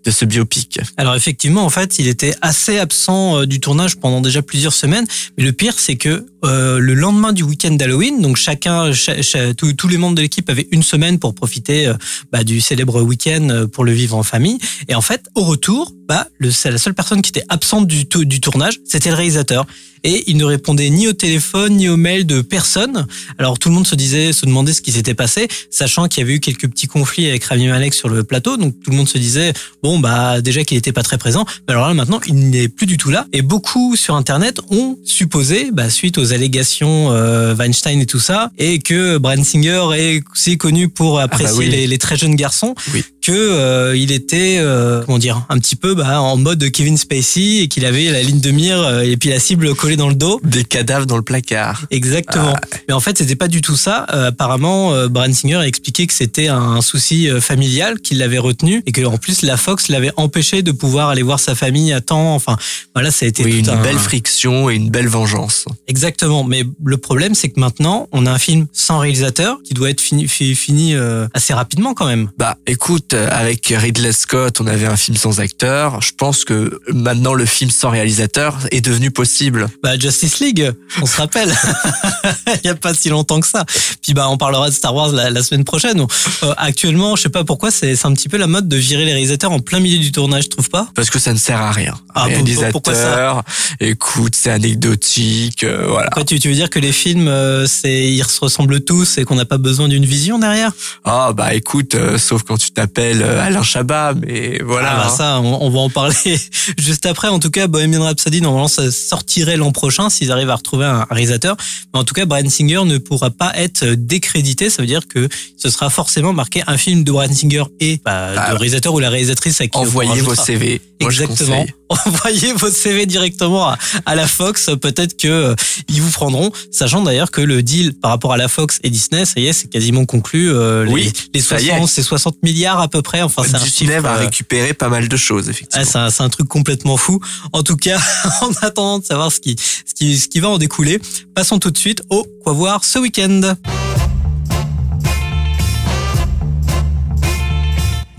de 0.05 0.11
ce 0.11 0.25
biopic. 0.25 0.81
Alors 0.97 1.15
effectivement, 1.15 1.65
en 1.65 1.71
fait, 1.71 1.99
il 1.99 2.09
était 2.09 2.35
assez 2.43 2.79
absent 2.79 3.41
euh, 3.41 3.47
du 3.47 3.61
tournage 3.61 3.97
pendant 3.97 4.21
déjà 4.21 4.43
plusieurs 4.43 4.75
semaines. 4.75 5.07
Mais 5.37 5.45
le 5.45 5.53
pire, 5.53 5.75
c'est 5.79 5.97
que 5.97 6.27
euh, 6.45 6.79
le 6.79 6.95
lendemain 6.95 7.33
du 7.33 7.43
week-end 7.43 7.73
d'Halloween, 7.73 8.21
donc 8.21 8.37
chacun, 8.37 8.93
cha- 8.93 9.21
cha- 9.23 9.53
tous- 9.55 9.89
les 9.89 9.97
membres 9.99 10.15
de 10.17 10.23
l'équipe 10.23 10.49
avaient 10.49 10.69
une 10.71 10.83
semaine 10.83 11.19
pour 11.19 11.35
profiter 11.35 11.87
euh, 11.87 11.95
bah, 12.33 12.45
du 12.45 12.61
célèbre 12.61 13.03
week-end 13.03 13.67
pour 13.73 13.85
le 13.85 13.93
vivre 13.93 14.17
en 14.17 14.23
famille. 14.23 14.59
Et 14.89 14.95
en 14.95 15.01
fait, 15.03 15.27
au 15.35 15.43
retour, 15.43 15.93
bah, 16.11 16.27
le, 16.39 16.51
la 16.65 16.79
seule 16.79 16.95
personne 16.95 17.23
qui 17.23 17.29
était 17.31 17.45
absente 17.49 17.87
du, 17.87 18.07
tou- 18.07 18.25
du 18.25 18.41
tournage, 18.41 18.75
c'était 18.85 19.11
le 19.11 19.15
réalisateur. 19.15 19.65
Et 20.03 20.25
il 20.31 20.39
ne 20.39 20.45
répondait 20.45 20.89
ni 20.89 21.07
au 21.09 21.13
téléphone, 21.13 21.77
ni 21.77 21.87
aux 21.91 21.99
mails 21.99 22.25
de 22.27 22.41
personne. 22.41 23.07
Alors 23.39 23.59
tout 23.59 23.69
le 23.69 23.75
monde 23.75 23.87
se 23.87 23.95
disait, 23.95 24.33
se 24.33 24.47
demandait 24.47 24.73
ce 24.73 24.81
qui 24.81 24.93
s'était 24.93 25.13
passé, 25.13 25.47
sachant 25.71 26.09
qu'il 26.09 26.23
y 26.23 26.25
avait 26.25 26.33
eu 26.37 26.41
quelques 26.41 26.67
petits 26.71 26.87
conflits 26.87 27.29
avec 27.29 27.45
Rami 27.45 27.69
Malek 27.69 27.93
sur 27.93 28.09
le 28.09 28.25
plateau. 28.25 28.57
Donc 28.57 28.75
tout 28.83 28.91
le 28.91 28.97
monde 28.97 29.11
se 29.11 29.19
disait, 29.19 29.53
bon, 29.83 29.99
bah, 29.99 30.41
déjà 30.41 30.65
qu'il 30.65 30.79
n'était 30.79 30.93
pas 30.93 31.03
très 31.03 31.19
présent. 31.19 31.45
Mais 31.69 31.75
alors 31.75 31.87
là, 31.87 31.93
maintenant, 31.93 32.19
il 32.27 32.49
n'est 32.49 32.69
plus 32.69 32.87
du 32.87 32.97
tout 32.97 33.11
là. 33.11 33.27
Et 33.35 33.43
beaucoup 33.43 33.95
sur 33.95 34.15
Internet 34.17 34.61
ont 34.71 34.99
supposé, 35.05 35.71
bah, 35.71 35.91
suite 35.91 36.17
aux 36.17 36.33
allégations 36.33 37.13
euh, 37.13 37.55
Weinstein 37.55 38.01
et 38.01 38.07
tout 38.07 38.21
ça, 38.21 38.51
et 38.57 38.79
que 38.79 39.19
Brian 39.19 39.45
Singer 39.45 39.85
est 39.99 40.23
aussi 40.33 40.57
connu 40.57 40.89
pour 40.89 41.21
apprécier 41.21 41.59
oui. 41.59 41.69
les, 41.69 41.87
les 41.87 41.99
très 41.99 42.17
jeunes 42.17 42.37
garçons, 42.37 42.75
Oui. 42.95 43.05
Que 43.23 43.33
euh, 43.33 43.97
il 43.97 44.13
était, 44.13 44.57
euh, 44.59 45.03
comment 45.05 45.19
dire, 45.19 45.45
un 45.49 45.59
petit 45.59 45.77
peu 45.77 45.95
bah, 45.95 46.21
en 46.21 46.37
mode 46.37 46.71
Kevin 46.71 46.97
Spacey 46.97 47.59
et 47.63 47.69
qu'il 47.69 47.85
avait 47.85 48.11
la 48.11 48.23
ligne 48.23 48.41
de 48.41 48.51
mire 48.51 48.81
euh, 48.81 49.01
et 49.03 49.17
puis 49.17 49.29
la 49.29 49.39
cible 49.39 49.75
collée 49.75 49.97
dans 49.97 50.09
le 50.09 50.15
dos. 50.15 50.41
Des 50.45 50.65
cadavres 50.65 51.07
dans 51.07 51.17
le 51.17 51.23
placard. 51.23 51.83
Exactement. 51.91 52.55
Mais 52.89 52.95
en 52.95 53.01
fait, 53.01 53.19
c'était 53.19 53.37
pas 53.37 53.49
du 53.49 53.61
tout 53.61 53.77
ça. 53.77 54.07
Euh, 54.13 54.29
apparemment, 54.29 54.95
euh, 54.95 55.09
Brian 55.09 55.33
Singer 55.33 55.57
a 55.57 55.67
expliqué 55.67 56.07
que 56.07 56.15
c'était 56.15 56.49
un 56.49 56.81
souci 56.81 57.29
familial 57.41 58.01
qui 58.01 58.15
l'avait 58.15 58.39
retenu 58.39 58.83
et 58.87 58.93
que 58.93 59.05
en 59.05 59.19
plus 59.19 59.43
la 59.43 59.57
Fox 59.57 59.89
l'avait 59.89 60.13
empêché 60.17 60.63
de 60.63 60.73
pouvoir 60.73 61.09
aller 61.11 61.23
voir 61.23 61.41
sa 61.41 61.55
famille 61.55 61.93
à 61.93 62.01
temps. 62.01 62.35
Enfin, 62.35 62.57
voilà, 62.95 63.11
ça 63.11 63.27
a 63.27 63.29
été 63.29 63.45
Oui, 63.45 63.51
tout 63.53 63.59
une 63.59 63.69
un- 63.79 63.83
belle 63.83 63.99
friction 63.99 64.71
et 64.71 64.75
une 64.77 64.91
belle 64.91 65.09
vengeance. 65.09 65.67
Exactement. 65.89 66.45
Mais 66.45 66.65
le 66.85 66.97
problème, 66.97 67.35
c'est 67.35 67.49
que 67.51 67.61
maintenant, 67.61 68.09
on 68.13 68.27
a 68.27 68.31
un 68.33 68.39
film 68.39 68.67
sans 68.73 68.99
réalisateur 68.99 69.59
qui 69.65 69.75
doit 69.75 69.91
être 69.91 70.01
fini, 70.01 70.27
fi- 70.29 70.55
fini 70.55 70.95
assez 71.35 71.53
rapidement 71.55 71.95
quand 71.95 72.07
même. 72.07 72.31
Bah, 72.39 72.57
écoute, 72.67 73.10
euh, 73.15 73.29
avec 73.31 73.67
Ridley 73.77 74.13
Scott, 74.13 74.61
on 74.61 74.67
avait 74.67 74.87
un 74.87 74.97
film 74.97 75.17
sans 75.17 75.41
acteur. 75.41 76.01
Je 76.01 76.13
pense 76.17 76.45
que 76.45 76.81
maintenant 76.93 77.35
le 77.35 77.45
film 77.45 77.71
sans 77.71 77.91
réalisateur 77.91 78.59
est 78.71 78.81
devenu 78.81 79.11
possible. 79.11 79.69
Bah, 79.83 79.99
Justice 79.99 80.41
League, 80.41 80.73
on 81.01 81.07
se 81.07 81.17
rappelle. 81.17 81.55
Il 82.65 82.67
y 82.67 82.71
a 82.71 82.75
pas 82.75 82.95
si 82.95 83.09
longtemps 83.09 83.41
que 83.41 83.47
ça. 83.47 83.65
Puis 84.03 84.15
bah, 84.15 84.29
on 84.29 84.37
parlera 84.37 84.69
de 84.69 84.75
Star 84.75 84.95
Wars 84.95 85.13
la, 85.13 85.31
la 85.31 85.43
semaine 85.43 85.65
prochaine. 85.65 86.01
Euh, 86.01 86.55
actuellement, 86.57 87.17
je 87.17 87.23
sais 87.23 87.29
pas 87.29 87.45
pourquoi, 87.45 87.71
c'est 87.71 88.05
un 88.05 88.13
petit 88.13 88.29
peu 88.29 88.37
la 88.37 88.47
mode 88.47 88.69
de 88.69 88.77
virer 88.77 89.05
les 89.05 89.13
réalisateurs 89.13 89.53
en 89.53 89.61
plein 89.61 89.81
milieu 89.81 89.99
du 89.99 90.13
tournage, 90.13 90.45
je 90.45 90.49
trouve 90.51 90.71
pas? 90.71 90.89
Parce 90.95 91.11
que 91.11 91.19
ça 91.19 91.33
ne 91.33 91.39
sert 91.39 91.61
à 91.61 91.73
rien. 91.73 91.95
Ah, 92.15 92.25
Réalisateur, 92.25 92.73
pourquoi 92.73 92.95
ça 92.95 93.43
écoute, 93.81 94.35
c'est 94.37 94.51
anecdotique, 94.51 95.65
euh, 95.65 95.87
voilà. 95.89 96.11
Quoi, 96.11 96.25
tu, 96.25 96.39
tu 96.39 96.49
veux 96.49 96.55
dire 96.55 96.71
que 96.71 96.79
les 96.79 96.93
films, 96.93 97.29
euh, 97.29 97.67
c'est 97.67 98.05
ils 98.05 98.25
se 98.25 98.41
ressemblent 98.41 98.81
tous 98.81 99.19
et 99.19 99.25
qu'on 99.25 99.37
n'a 99.37 99.45
pas 99.45 99.59
besoin 99.59 99.89
d'une 99.89 100.05
vision 100.05 100.39
derrière? 100.39 100.73
Ah 101.05 101.33
bah 101.33 101.55
écoute, 101.55 101.97
sauf 102.19 102.43
quand 102.43 102.57
tu 102.57 102.71
t'appelles 102.71 103.00
euh, 103.01 103.41
Alain 103.41 103.63
Chabat, 103.63 104.15
mais 104.15 104.61
voilà. 104.65 104.91
Ah 104.93 104.97
bah 104.97 105.07
hein. 105.07 105.17
ça, 105.17 105.41
on, 105.41 105.63
on 105.63 105.71
va 105.71 105.79
en 105.81 105.91
parler 105.91 106.15
juste 106.79 107.07
après. 107.07 107.29
En 107.29 107.39
tout 107.39 107.51
cas, 107.51 107.67
Bohemian 107.67 108.03
Rhapsody, 108.03 108.41
normalement, 108.41 108.69
ça 108.69 108.91
sortirait 108.91 109.57
l'an 109.57 109.73
prochain 109.73 110.11
s'ils 110.11 110.31
arrivent 110.33 110.51
à 110.51 110.57
retrouver 110.57 110.87
un 110.87 111.07
réalisateur. 111.11 111.57
Mais 111.93 112.01
en 112.01 112.05
tout 112.05 112.15
cas, 112.15 112.25
Brian 112.27 112.49
Singer 112.49 112.85
ne 112.85 112.99
pourra 112.99 113.31
pas 113.31 113.53
être 113.57 113.85
décrédité. 113.87 114.71
Ça 114.71 114.83
veut 114.83 114.89
dire 114.89 115.07
que 115.09 115.29
ce 115.57 115.71
sera 115.71 115.91
forcément 115.91 116.33
marqué 116.33 116.63
un 116.67 116.77
film 116.77 117.05
de 117.05 117.13
Brian 117.13 117.33
Singer 117.35 117.65
et 117.81 118.01
bah, 118.05 118.35
Bah, 118.35 118.51
le 118.51 118.57
réalisateur 118.57 118.95
ou 118.95 118.99
la 118.99 119.11
réalisatrice 119.11 119.61
à 119.61 119.67
qui 119.67 119.79
Envoyez 119.79 120.21
vos. 120.21 120.35
CV. 120.35 120.81
Moi, 121.01 121.11
Exactement. 121.11 121.67
Envoyez 122.07 122.53
vos 122.53 122.71
CV 122.71 123.07
directement 123.07 123.69
à, 123.69 123.79
à 124.07 124.15
la 124.15 124.27
Fox. 124.27 124.71
Peut-être 124.81 125.17
que 125.17 125.29
euh, 125.29 125.55
ils 125.89 126.01
vous 126.01 126.11
prendront. 126.11 126.53
Sachant 126.71 127.03
d'ailleurs 127.03 127.31
que 127.31 127.41
le 127.41 127.63
deal 127.63 127.95
par 127.95 128.11
rapport 128.13 128.33
à 128.33 128.37
la 128.37 128.49
Fox 128.49 128.79
et 128.85 128.91
Disney, 128.91 129.25
ça 129.25 129.41
y 129.41 129.47
est, 129.47 129.53
c'est 129.53 129.69
quasiment 129.69 130.05
conclu. 130.05 130.53
Euh, 130.53 130.85
les, 130.85 130.93
Oui, 130.93 131.13
les 131.35 131.41
ça 131.41 131.61
y 131.61 131.65
est. 131.67 131.71
60, 131.71 131.89
c'est 131.89 132.03
60 132.03 132.37
milliards 132.43 132.81
à 132.81 132.89
peu 132.91 133.03
près. 133.03 133.23
Enfin, 133.23 133.43
c'est 133.47 133.57
un 133.57 133.65
chiffre, 133.65 134.01
va 134.01 134.15
euh, 134.17 134.19
récupérer 134.19 134.75
pas 134.75 134.89
mal 134.89 135.09
de 135.09 135.17
choses, 135.17 135.49
effectivement. 135.49 135.85
c'est 135.85 135.99
un, 135.99 136.11
c'est 136.11 136.23
un 136.23 136.29
truc 136.29 136.49
complètement 136.49 136.97
fou. 136.97 137.21
En 137.53 137.63
tout 137.63 137.77
cas, 137.77 137.99
en 138.43 138.51
attendant 138.63 138.99
de 138.99 139.05
savoir 139.05 139.33
ce 139.33 139.41
qui, 139.41 139.57
ce 139.87 139.95
qui, 139.95 140.19
ce 140.19 140.29
qui 140.29 140.41
va 140.41 140.49
en 140.49 140.59
découler, 140.59 141.01
passons 141.35 141.59
tout 141.59 141.71
de 141.71 141.79
suite 141.79 142.03
au 142.11 142.27
quoi 142.43 142.53
voir 142.53 142.85
ce 142.85 142.99
week-end. 142.99 143.55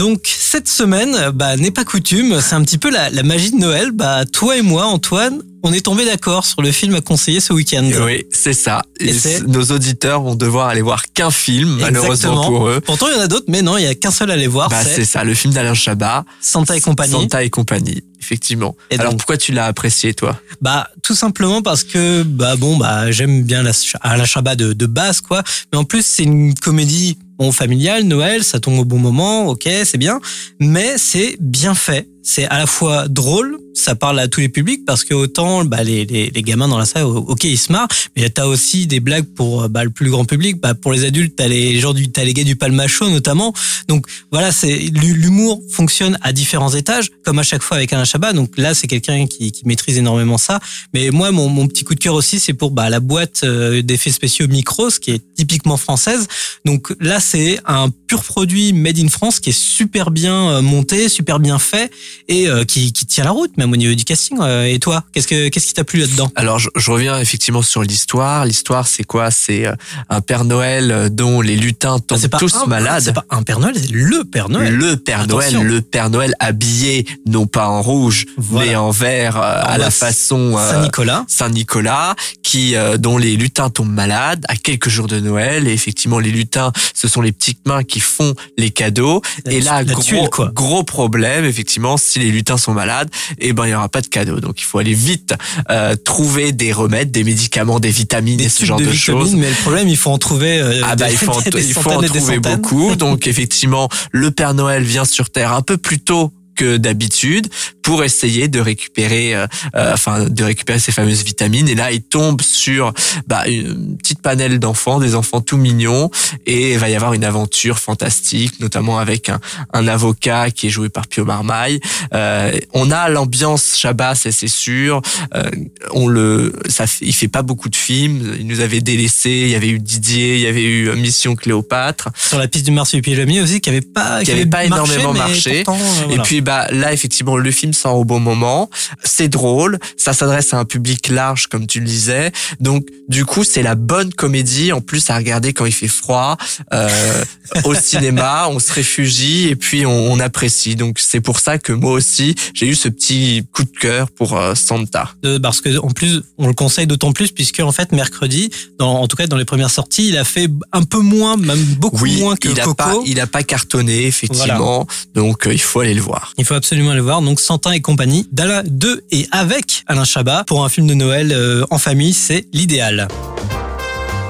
Donc 0.02 0.22
cette 0.26 0.68
semaine, 0.68 1.16
bah, 1.36 1.58
n'est 1.58 1.70
pas 1.70 1.84
coutume, 1.86 2.42
c'est 2.42 2.56
un 2.56 2.64
petit 2.64 2.80
peu 2.80 2.90
la, 2.90 3.12
la 3.12 3.22
magie 3.22 3.52
de 3.52 3.58
Noël. 3.58 3.92
Bah, 3.92 4.26
toi 4.26 4.58
et 4.58 4.64
moi, 4.64 4.86
Antoine, 4.86 5.44
on 5.62 5.72
est 5.72 5.82
tombé 5.82 6.06
d'accord 6.06 6.44
sur 6.44 6.64
le 6.64 6.72
film 6.72 6.96
à 6.96 7.02
conseiller 7.02 7.40
ce 7.40 7.54
week-end. 7.54 7.88
Oui, 8.04 8.26
c'est 8.32 8.54
ça. 8.54 8.82
Et 9.00 9.14
nos 9.46 9.62
auditeurs 9.66 10.24
vont 10.24 10.34
devoir 10.34 10.70
aller 10.70 10.82
voir 10.82 11.04
qu'un 11.14 11.30
film, 11.30 11.78
malheureusement 11.80 12.48
pour 12.48 12.68
eux. 12.68 12.82
Pourtant, 12.82 13.10
il 13.10 13.16
y 13.16 13.20
en 13.20 13.22
a 13.22 13.28
d'autres, 13.28 13.46
mais 13.48 13.62
non, 13.62 13.78
il 13.78 13.84
y 13.84 13.88
a 13.88 13.94
qu'un 13.94 14.10
seul 14.10 14.32
à 14.32 14.34
aller 14.34 14.48
voir. 14.48 14.70
Bah, 14.70 14.78
c'est 14.84 14.96
c'est 14.96 15.06
ça, 15.06 15.24
le 15.24 15.36
film 15.36 15.54
d'Alain 15.54 15.76
Chabat. 15.76 16.26
Santa 16.42 16.76
et 16.76 16.82
compagnie. 16.82 17.12
Santa 17.12 17.44
et 17.44 17.52
compagnie, 17.52 18.02
effectivement. 18.20 18.76
Et 18.90 18.98
Alors 18.98 19.12
donc- 19.12 19.20
pourquoi 19.20 19.38
tu 19.38 19.52
l'as 19.52 19.68
apprécié, 19.68 20.16
toi? 20.16 20.36
Bah 20.62 20.90
tout 21.04 21.14
simplement 21.14 21.62
parce 21.62 21.84
que 21.84 22.24
bah 22.24 22.56
bon 22.56 22.76
bah 22.78 23.12
j'aime 23.12 23.44
bien 23.44 23.62
la 23.62 23.72
Alain 24.02 24.26
Chabat 24.26 24.56
de, 24.56 24.74
de 24.74 24.86
base 24.88 25.22
quoi, 25.22 25.44
mais 25.72 25.78
en 25.78 25.84
plus 25.84 26.04
c'est 26.04 26.24
une 26.24 26.56
comédie 26.56 27.20
bon 27.42 27.52
familiale 27.52 28.04
Noël, 28.04 28.44
ça 28.44 28.60
tombe 28.60 28.78
au 28.78 28.86
bon 28.86 29.00
moment, 29.00 29.48
ok 29.48 29.68
c'est 29.84 29.98
bien, 29.98 30.20
mais 30.60 31.00
c'est 31.00 31.38
bien 31.40 31.74
fait. 31.74 32.08
C'est 32.24 32.46
à 32.46 32.60
la 32.60 32.68
fois 32.68 33.08
drôle, 33.08 33.58
ça 33.74 33.96
parle 33.96 34.20
à 34.20 34.28
tous 34.28 34.42
les 34.42 34.50
publics 34.50 34.86
parce 34.86 35.04
que 35.04 35.14
autant 35.14 35.66
bah, 35.66 35.84
les, 35.84 36.06
les, 36.06 36.30
les 36.30 36.42
gamins 36.44 36.68
dans 36.68 36.78
la 36.78 36.86
salle, 36.86 37.06
ok 37.06 37.44
ils 37.44 37.58
se 37.58 37.72
marrent, 37.72 37.88
mais 38.16 38.30
t'as 38.30 38.46
aussi 38.46 38.88
des 38.88 39.00
blagues 39.00 39.26
pour 39.26 39.70
bah, 39.70 39.84
le 39.84 39.90
plus 39.90 40.10
grand 40.10 40.26
public. 40.26 40.60
Bah, 40.60 40.74
pour 40.76 40.94
les 40.94 41.06
adultes, 41.06 41.36
t'as 41.36 41.48
les 41.48 41.80
gens 41.80 41.94
du 41.94 42.12
t'as 42.12 42.24
les 42.24 42.34
gars 42.34 42.44
du 42.44 42.56
Palmacho 42.56 43.10
notamment. 43.10 43.54
Donc 43.88 44.06
voilà, 44.32 44.52
c'est 44.52 44.78
l'humour 44.78 45.62
fonctionne 45.70 46.18
à 46.22 46.34
différents 46.34 46.74
étages, 46.74 47.10
comme 47.24 47.40
à 47.40 47.44
chaque 47.44 47.64
fois 47.64 47.78
avec 47.78 47.92
Alain 47.94 48.06
Chabat. 48.06 48.34
Donc 48.34 48.58
là 48.58 48.74
c'est 48.74 48.88
quelqu'un 48.88 49.26
qui, 49.28 49.52
qui 49.52 49.66
maîtrise 49.66 49.98
énormément 49.98 50.38
ça. 50.38 50.60
Mais 50.94 51.10
moi, 51.12 51.32
mon, 51.32 51.50
mon 51.50 51.68
petit 51.68 51.84
coup 51.84 51.96
de 51.96 52.00
cœur 52.00 52.14
aussi, 52.14 52.40
c'est 52.40 52.54
pour 52.54 52.72
bah, 52.72 52.90
la 52.90 53.00
boîte 53.00 53.42
euh, 53.44 53.82
d'effets 53.82 54.12
spéciaux 54.12 54.48
Micros, 54.48 54.90
qui 54.90 55.12
est 55.12 55.22
typiquement 55.36 55.78
française. 55.78 56.28
Donc 56.66 56.94
là, 57.00 57.20
c'est 57.20 57.60
un 57.66 57.90
pur 57.90 58.24
produit 58.24 58.74
made 58.74 59.00
in 59.00 59.10
France 59.10 59.40
qui 59.40 59.50
est 59.50 59.60
super 59.60 60.12
bien 60.12 60.50
euh, 60.50 60.62
monté, 60.62 61.10
super 61.10 61.40
bien 61.40 61.60
fait 61.60 61.92
et 62.28 62.48
euh, 62.48 62.64
qui, 62.64 62.94
qui 62.94 63.06
tient 63.06 63.24
la 63.24 63.32
route, 63.32 63.56
même 63.58 63.72
au 63.72 63.76
niveau 63.76 63.94
du 63.94 64.04
casting. 64.04 64.38
Euh, 64.42 64.66
Et 64.66 64.80
toi, 64.80 65.04
qu'est-ce 65.14 65.28
que 65.28 65.50
qu'est-ce 65.50 65.68
qui 65.68 65.74
t'a 65.74 65.84
plu 65.84 66.00
là-dedans? 66.00 66.32
Alors, 66.36 66.60
je, 66.60 66.70
je 66.76 66.92
reviens 66.92 67.20
effectivement 67.20 67.62
sur 67.62 67.84
l'histoire. 67.84 68.46
L'histoire, 68.46 68.88
c'est 68.88 69.04
quoi? 69.04 69.32
C'est 69.32 69.68
euh, 69.68 69.74
un 70.10 70.22
Père 70.22 70.44
Noël 70.46 71.10
dont 71.12 71.42
les 71.42 71.56
lutins 71.56 71.98
Ah, 71.98 72.04
tombent 72.06 72.28
pas 72.28 72.38
tous 72.38 72.56
un- 72.56 72.66
malades. 72.68 73.04
C'est 73.04 73.14
pas 73.14 73.26
un 73.30 73.44
Père 73.44 73.60
Noël, 73.60 73.76
c'est 73.80 73.92
le 73.92 74.24
Père 74.24 74.50
Noël. 74.50 74.74
Le 74.74 74.96
Père 74.98 75.22
Attention. 75.22 75.60
Noël, 75.64 75.74
le 75.76 75.82
Père 75.82 76.10
Noël 76.10 76.34
habillé 76.40 77.06
non 77.28 77.48
pas 77.48 77.68
en 77.68 77.82
rouge, 77.82 78.26
Voilà. 78.38 78.66
mais 78.70 78.76
en 78.76 78.92
vert 78.92 79.38
euh, 79.38 79.62
à 79.64 79.78
la 79.78 79.92
façon 79.92 80.56
euh, 80.58 80.72
Saint-Nicolas. 80.72 81.26
Saint-Nicolas, 81.28 82.16
qui 82.44 82.76
euh, 82.76 82.98
dont 82.98 83.18
les 83.18 83.36
lutins 83.36 83.70
tombent 83.70 83.92
malades 83.94 84.44
à 84.48 84.56
quelques 84.56 84.90
jours 84.90 85.08
de 85.08 85.20
Noël. 85.20 85.68
Et 85.68 85.74
effectivement, 85.74 86.20
les 86.20 86.32
lutins, 86.32 86.72
ce 86.94 87.08
sont 87.08 87.22
les 87.22 87.32
petites 87.32 87.66
mains 87.68 87.84
qui 87.84 88.00
font 88.00 88.34
les 88.58 88.72
cadeaux. 88.72 89.22
La 89.46 89.52
et 89.52 89.62
là, 89.62 89.84
la 89.84 89.94
gros, 89.94 90.02
tuile, 90.04 90.30
quoi. 90.32 90.52
gros 90.54 90.84
problème, 90.84 91.46
effectivement, 91.46 91.98
si 92.02 92.20
les 92.20 92.32
lutins 92.32 92.58
sont 92.58 92.74
malades, 92.74 93.10
eh 93.40 93.54
ben 93.54 93.66
il 93.66 93.72
y 93.72 93.76
aura 93.76 93.90
pas 93.90 94.02
de 94.02 94.08
cadeaux. 94.08 94.40
Donc 94.40 94.60
il 94.62 94.66
faut 94.66 94.80
aller 94.80 94.94
vite 94.94 95.34
euh, 95.70 95.96
trouver 95.96 96.52
des 96.52 96.74
remèdes, 96.74 97.12
des 97.12 97.24
médicaments, 97.24 97.80
des 97.80 97.90
vitamines 97.92 98.38
Des 98.38 98.46
et 98.46 98.50
ce 98.50 98.66
genre 98.66 98.80
de, 98.80 98.92
choses. 98.92 99.36
mais 99.36 99.50
le 99.50 99.56
problème, 99.56 99.88
il 99.88 99.98
faut 99.98 100.12
en 100.12 100.18
trouver. 100.18 100.60
euh, 100.60 100.82
Ah 100.84 100.96
bah 100.96 101.08
des- 101.08 101.14
il 101.14 101.18
faut 101.18 101.32
en, 101.32 101.42
il 101.42 101.74
faut 101.74 101.90
en 101.92 102.02
trouver 102.02 102.40
beaucoup. 102.40 102.96
Donc 102.98 103.28
effectivement, 103.28 103.90
le 104.12 104.32
Père 104.32 104.54
Noël 104.54 104.84
vient 104.84 105.06
sur 105.06 105.30
Terre 105.30 105.54
un 105.54 105.62
peu 105.62 105.78
plus 105.78 106.00
tôt 106.00 106.32
que 106.62 106.78
d'habitude 106.78 107.48
pour 107.82 108.04
essayer 108.04 108.48
de 108.48 108.60
récupérer 108.60 109.34
euh, 109.34 109.48
euh, 109.76 109.94
enfin 109.94 110.30
de 110.30 110.44
récupérer 110.44 110.78
ces 110.78 110.92
fameuses 110.92 111.24
vitamines. 111.24 111.68
Et 111.68 111.74
là 111.74 111.92
il 111.92 112.04
tombe 112.04 112.40
sur 112.44 112.94
bah, 113.26 113.48
une 113.48 113.98
petite 113.98 114.22
panel 114.22 114.60
d'enfants 114.60 115.00
des 115.00 115.16
enfants 115.16 115.42
tout 115.42 115.58
mignons. 115.58 116.12
Et 116.46 116.74
il 116.74 116.78
va 116.78 116.88
y 116.90 116.96
avoir 116.96 117.14
une 117.14 117.24
aventure 117.24 117.80
fantastique 117.80 118.60
notamment 118.60 119.00
avec 119.00 119.30
un, 119.30 119.40
un 119.74 119.88
avocat 119.88 120.52
qui 120.52 120.68
est 120.68 120.70
joué 120.70 120.90
par 120.90 121.08
Pio 121.08 121.26
Marmaille. 121.26 121.80
Euh, 122.14 122.52
on 122.74 122.92
a 122.92 123.10
l'ambiance 123.10 123.76
Shabbat 123.76 124.16
c'est 124.16 124.32
c'est 124.32 124.48
sûr. 124.48 125.02
Euh, 125.34 125.50
on 125.94 126.08
le 126.08 126.54
ça 126.70 126.86
il 127.02 127.14
fait 127.14 127.28
pas 127.28 127.42
beaucoup 127.42 127.70
de 127.70 127.76
films. 127.76 128.36
Il 128.40 128.46
nous 128.46 128.60
avait 128.60 128.82
délaissé. 128.82 129.32
Il 129.32 129.50
y 129.50 129.56
avait 129.56 129.70
eu 129.70 129.80
Didier 129.80 130.36
il 130.36 130.42
y 130.42 130.48
avait 130.48 130.64
eu 130.64 130.96
Mission 130.96 131.36
Cléopâtre. 131.36 132.10
Sur 132.16 132.38
la 132.38 132.48
piste 132.48 132.66
du 132.66 132.72
marsupilami 132.72 133.42
aussi, 133.42 133.62
qui 133.62 133.70
avait 133.70 133.82
pas, 133.82 134.24
Qui 134.24 134.32
avait 134.32 134.46
pas 134.46 134.64
énormément 134.66 135.14
marché. 135.14 135.64
pourtant, 135.64 135.80
Et 136.12 136.20
puis 136.20 136.42
bah 136.42 136.51
là 136.72 136.94
effectivement 136.94 137.38
le 137.38 137.52
film 137.52 137.74
sort 137.74 137.96
au 137.98 138.06
bon 138.06 138.20
moment, 138.20 138.70
c'est 139.04 139.28
drôle, 139.30 139.80
ça 139.98 140.14
s'adresse 140.14 140.54
à 140.54 140.58
un 140.58 140.66
public 140.66 141.08
large 141.10 141.48
comme 141.48 141.68
tu 141.68 141.80
le 141.80 141.86
disais. 141.86 142.32
Donc 142.60 142.86
du 143.08 143.26
coup 143.26 143.44
c'est 143.44 143.64
la 143.64 143.76
bonne 143.76 144.14
comédie 144.14 144.72
en 144.72 144.82
plus 144.82 145.10
à 145.10 145.16
regarder 145.18 145.54
quand 145.54 145.66
il 145.66 145.72
fait 145.74 145.88
froid 145.88 146.38
euh, 146.74 147.24
au 147.66 147.74
cinéma, 147.76 148.48
on 148.52 148.60
se 148.60 148.72
réfugie 148.72 149.48
et 149.50 149.56
puis 149.56 149.86
on, 149.86 150.12
on 150.12 150.20
apprécie. 150.20 150.76
Donc 150.76 151.00
c'est 151.00 151.22
pour 151.22 151.40
ça 151.40 151.58
que 151.58 151.74
moi 151.74 151.92
aussi 151.92 152.36
j'ai 152.54 152.68
eu 152.68 152.76
ce 152.76 152.88
petit 152.90 153.44
coup 153.54 153.64
de 153.64 153.70
cœur 153.80 154.10
pour 154.12 154.38
euh, 154.38 154.56
Santa. 154.56 155.12
de- 155.24 155.38
parce 155.38 155.62
que 155.62 155.78
en 155.80 155.90
plus 155.90 156.22
on 156.38 156.48
le 156.48 156.54
conseille 156.54 156.88
d'autant 156.88 157.12
plus 157.14 157.32
puisque 157.32 157.60
en 157.60 157.72
fait 157.72 157.92
mercredi 157.92 158.50
dans 158.80 159.02
en 159.02 159.08
tout 159.08 159.16
cas 159.18 159.28
dans 159.28 159.38
les 159.38 159.46
premières 159.46 159.72
sorties 159.72 160.10
il 160.10 160.18
a 160.18 160.24
fait 160.24 160.50
un 160.72 160.84
peu 160.84 161.00
moins 161.00 161.38
même 161.38 161.64
beaucoup 161.80 162.06
moins 162.20 162.36
que 162.36 162.50
il 162.50 162.60
a 162.60 162.64
Coco 162.64 162.76
pas 162.76 162.94
il 163.06 163.20
a 163.20 163.28
pas 163.28 163.44
cartonné 163.44 164.06
effectivement. 164.08 164.88
Donc 165.14 165.48
euh, 165.48 165.54
il 165.54 165.62
faut 165.62 165.80
aller 165.80 165.94
le 165.94 166.02
voir. 166.02 166.34
Il 166.42 166.46
faut 166.46 166.56
absolument 166.56 166.90
aller 166.90 167.02
voir. 167.02 167.22
Donc 167.22 167.40
Santin 167.40 167.72
et 167.72 167.82
compagnie, 167.82 168.28
d'Alain 168.32 168.64
de 168.66 169.04
et 169.12 169.28
avec 169.32 169.84
Alain 169.86 170.06
Chabat 170.06 170.44
pour 170.48 170.66
un 170.66 170.70
film 170.70 170.88
de 170.88 170.96
Noël 170.96 171.32
euh, 171.32 171.66
en 171.70 171.78
famille, 171.78 172.14
c'est 172.14 172.48
l'idéal. 172.52 173.08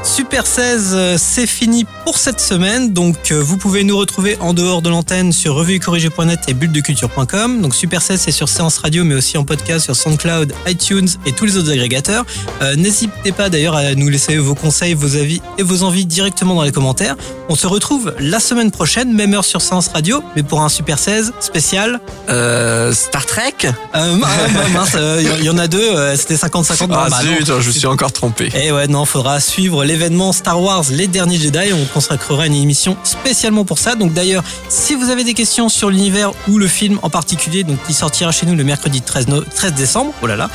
Super 0.03 0.47
16, 0.47 0.91
euh, 0.93 1.15
c'est 1.19 1.45
fini 1.45 1.85
pour 2.05 2.17
cette 2.17 2.39
semaine. 2.41 2.91
Donc, 2.91 3.31
euh, 3.31 3.39
vous 3.41 3.57
pouvez 3.57 3.83
nous 3.83 3.95
retrouver 3.97 4.35
en 4.39 4.53
dehors 4.53 4.81
de 4.81 4.89
l'antenne 4.89 5.31
sur 5.31 5.53
revuecorrigé.net 5.55 6.39
et 6.47 6.53
bulledeculture.com. 6.55 7.61
Donc, 7.61 7.75
Super 7.75 8.01
16, 8.01 8.19
c'est 8.19 8.31
sur 8.31 8.49
Séance 8.49 8.79
Radio, 8.79 9.03
mais 9.03 9.13
aussi 9.15 9.37
en 9.37 9.43
podcast 9.43 9.85
sur 9.85 9.95
SoundCloud, 9.95 10.53
iTunes 10.67 11.07
et 11.27 11.31
tous 11.33 11.45
les 11.45 11.57
autres 11.57 11.71
agrégateurs. 11.71 12.25
Euh, 12.61 12.75
N'hésitez 12.75 13.31
pas 13.31 13.49
d'ailleurs 13.49 13.75
à 13.75 13.93
nous 13.93 14.09
laisser 14.09 14.37
vos 14.37 14.55
conseils, 14.55 14.95
vos 14.95 15.15
avis 15.15 15.39
et 15.59 15.63
vos 15.63 15.83
envies 15.83 16.05
directement 16.05 16.55
dans 16.55 16.63
les 16.63 16.71
commentaires. 16.71 17.15
On 17.47 17.55
se 17.55 17.67
retrouve 17.67 18.13
la 18.19 18.39
semaine 18.39 18.71
prochaine, 18.71 19.13
même 19.13 19.33
heure 19.35 19.45
sur 19.45 19.61
Séance 19.61 19.89
Radio, 19.89 20.23
mais 20.35 20.41
pour 20.43 20.61
un 20.61 20.69
Super 20.69 20.97
16 20.97 21.31
spécial. 21.39 21.99
Euh, 22.29 22.91
Star 22.93 23.25
Trek? 23.27 23.53
Euh, 23.95 25.21
il 25.39 25.45
y, 25.45 25.49
en 25.49 25.57
a 25.59 25.67
deux, 25.67 26.15
c'était 26.17 26.35
50-50. 26.35 26.87
Ah 26.91 27.07
Bah, 27.09 27.17
non. 27.23 27.35
zut, 27.37 27.45
je 27.61 27.67
me 27.67 27.71
suis 27.71 27.87
encore 27.87 28.11
trompé. 28.11 28.49
Et 28.55 28.71
ouais, 28.71 28.87
non, 28.87 29.05
faudra 29.05 29.39
suivre 29.39 29.83
l'événement 29.91 30.31
Star 30.31 30.61
Wars 30.61 30.85
Les 30.89 31.07
Derniers 31.07 31.37
Jedi. 31.37 31.73
On 31.73 31.85
consacrera 31.93 32.47
une 32.47 32.53
émission 32.55 32.95
spécialement 33.03 33.65
pour 33.65 33.77
ça. 33.77 33.95
Donc 33.95 34.13
d'ailleurs, 34.13 34.43
si 34.69 34.95
vous 34.95 35.09
avez 35.09 35.23
des 35.25 35.33
questions 35.33 35.67
sur 35.69 35.89
l'univers 35.89 36.31
ou 36.47 36.57
le 36.57 36.67
film 36.67 36.97
en 37.01 37.09
particulier, 37.09 37.63
donc 37.63 37.77
qui 37.85 37.93
sortira 37.93 38.31
chez 38.31 38.45
nous 38.45 38.55
le 38.55 38.63
mercredi 38.63 39.01
13, 39.01 39.27
no- 39.27 39.41
13 39.43 39.73
décembre, 39.73 40.13
oh 40.21 40.27
là 40.27 40.35
là, 40.37 40.49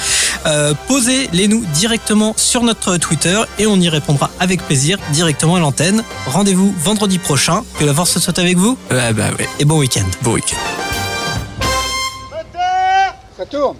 euh, 0.47 0.73
posez-les 0.89 1.49
nous 1.49 1.65
directement 1.75 2.33
sur 2.39 2.63
notre 2.63 2.97
Twitter 2.97 3.39
et 3.59 3.67
on 3.67 3.77
y 3.79 3.89
répondra 3.91 4.31
avec 4.41 4.63
plaisir 4.63 4.99
directement 5.13 5.57
à 5.57 5.61
l'antenne. 5.61 6.03
Rendez-vous 6.27 6.75
vendredi 6.83 7.19
prochain. 7.19 7.63
Que 7.79 7.85
la 7.85 7.93
force 7.93 8.19
soit 8.19 8.39
avec 8.39 8.57
vous 8.57 8.79
Ouais, 8.91 9.13
bah 9.13 9.25
ouais. 9.39 9.49
et 9.59 9.65
bon 9.67 9.79
week-end. 9.79 10.05
Bon 10.23 10.33
week-end. 10.33 10.57
Ça 13.37 13.45
tourne. 13.45 13.77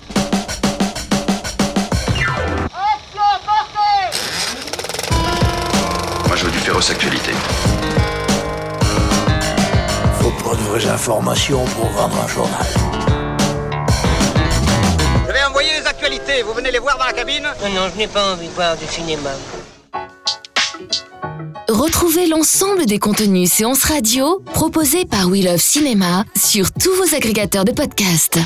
Moi, 6.37 6.43
je 6.43 6.51
veux 6.51 6.53
du 6.53 6.59
féroce 6.59 6.91
actualité. 6.91 7.31
Faut 10.21 10.31
pas 10.45 10.55
de 10.55 10.61
vraies 10.65 10.87
informations 10.87 11.65
pour 11.65 11.87
vendre 11.87 12.15
un 12.23 12.29
journal. 12.29 12.67
Je 15.27 15.33
vais 15.33 15.45
envoyer 15.49 15.71
les 15.81 15.87
actualités, 15.87 16.43
vous 16.43 16.53
venez 16.53 16.71
les 16.71 16.79
voir 16.79 16.99
dans 16.99 17.07
la 17.07 17.15
cabine 17.15 17.45
Non, 17.63 17.71
non, 17.71 17.91
je 17.91 17.99
n'ai 17.99 18.07
pas 18.07 18.35
envie 18.35 18.49
de 18.49 18.53
voir 18.53 18.77
du 18.77 18.85
cinéma. 18.85 19.31
Retrouvez 21.71 22.27
l'ensemble 22.27 22.85
des 22.85 22.99
contenus 22.99 23.51
séances 23.51 23.85
radio 23.85 24.43
proposés 24.53 25.07
par 25.07 25.29
We 25.29 25.43
Love 25.43 25.57
Cinéma 25.57 26.25
sur 26.37 26.71
tous 26.71 26.93
vos 26.97 27.17
agrégateurs 27.17 27.65
de 27.65 27.73
podcasts. 27.73 28.39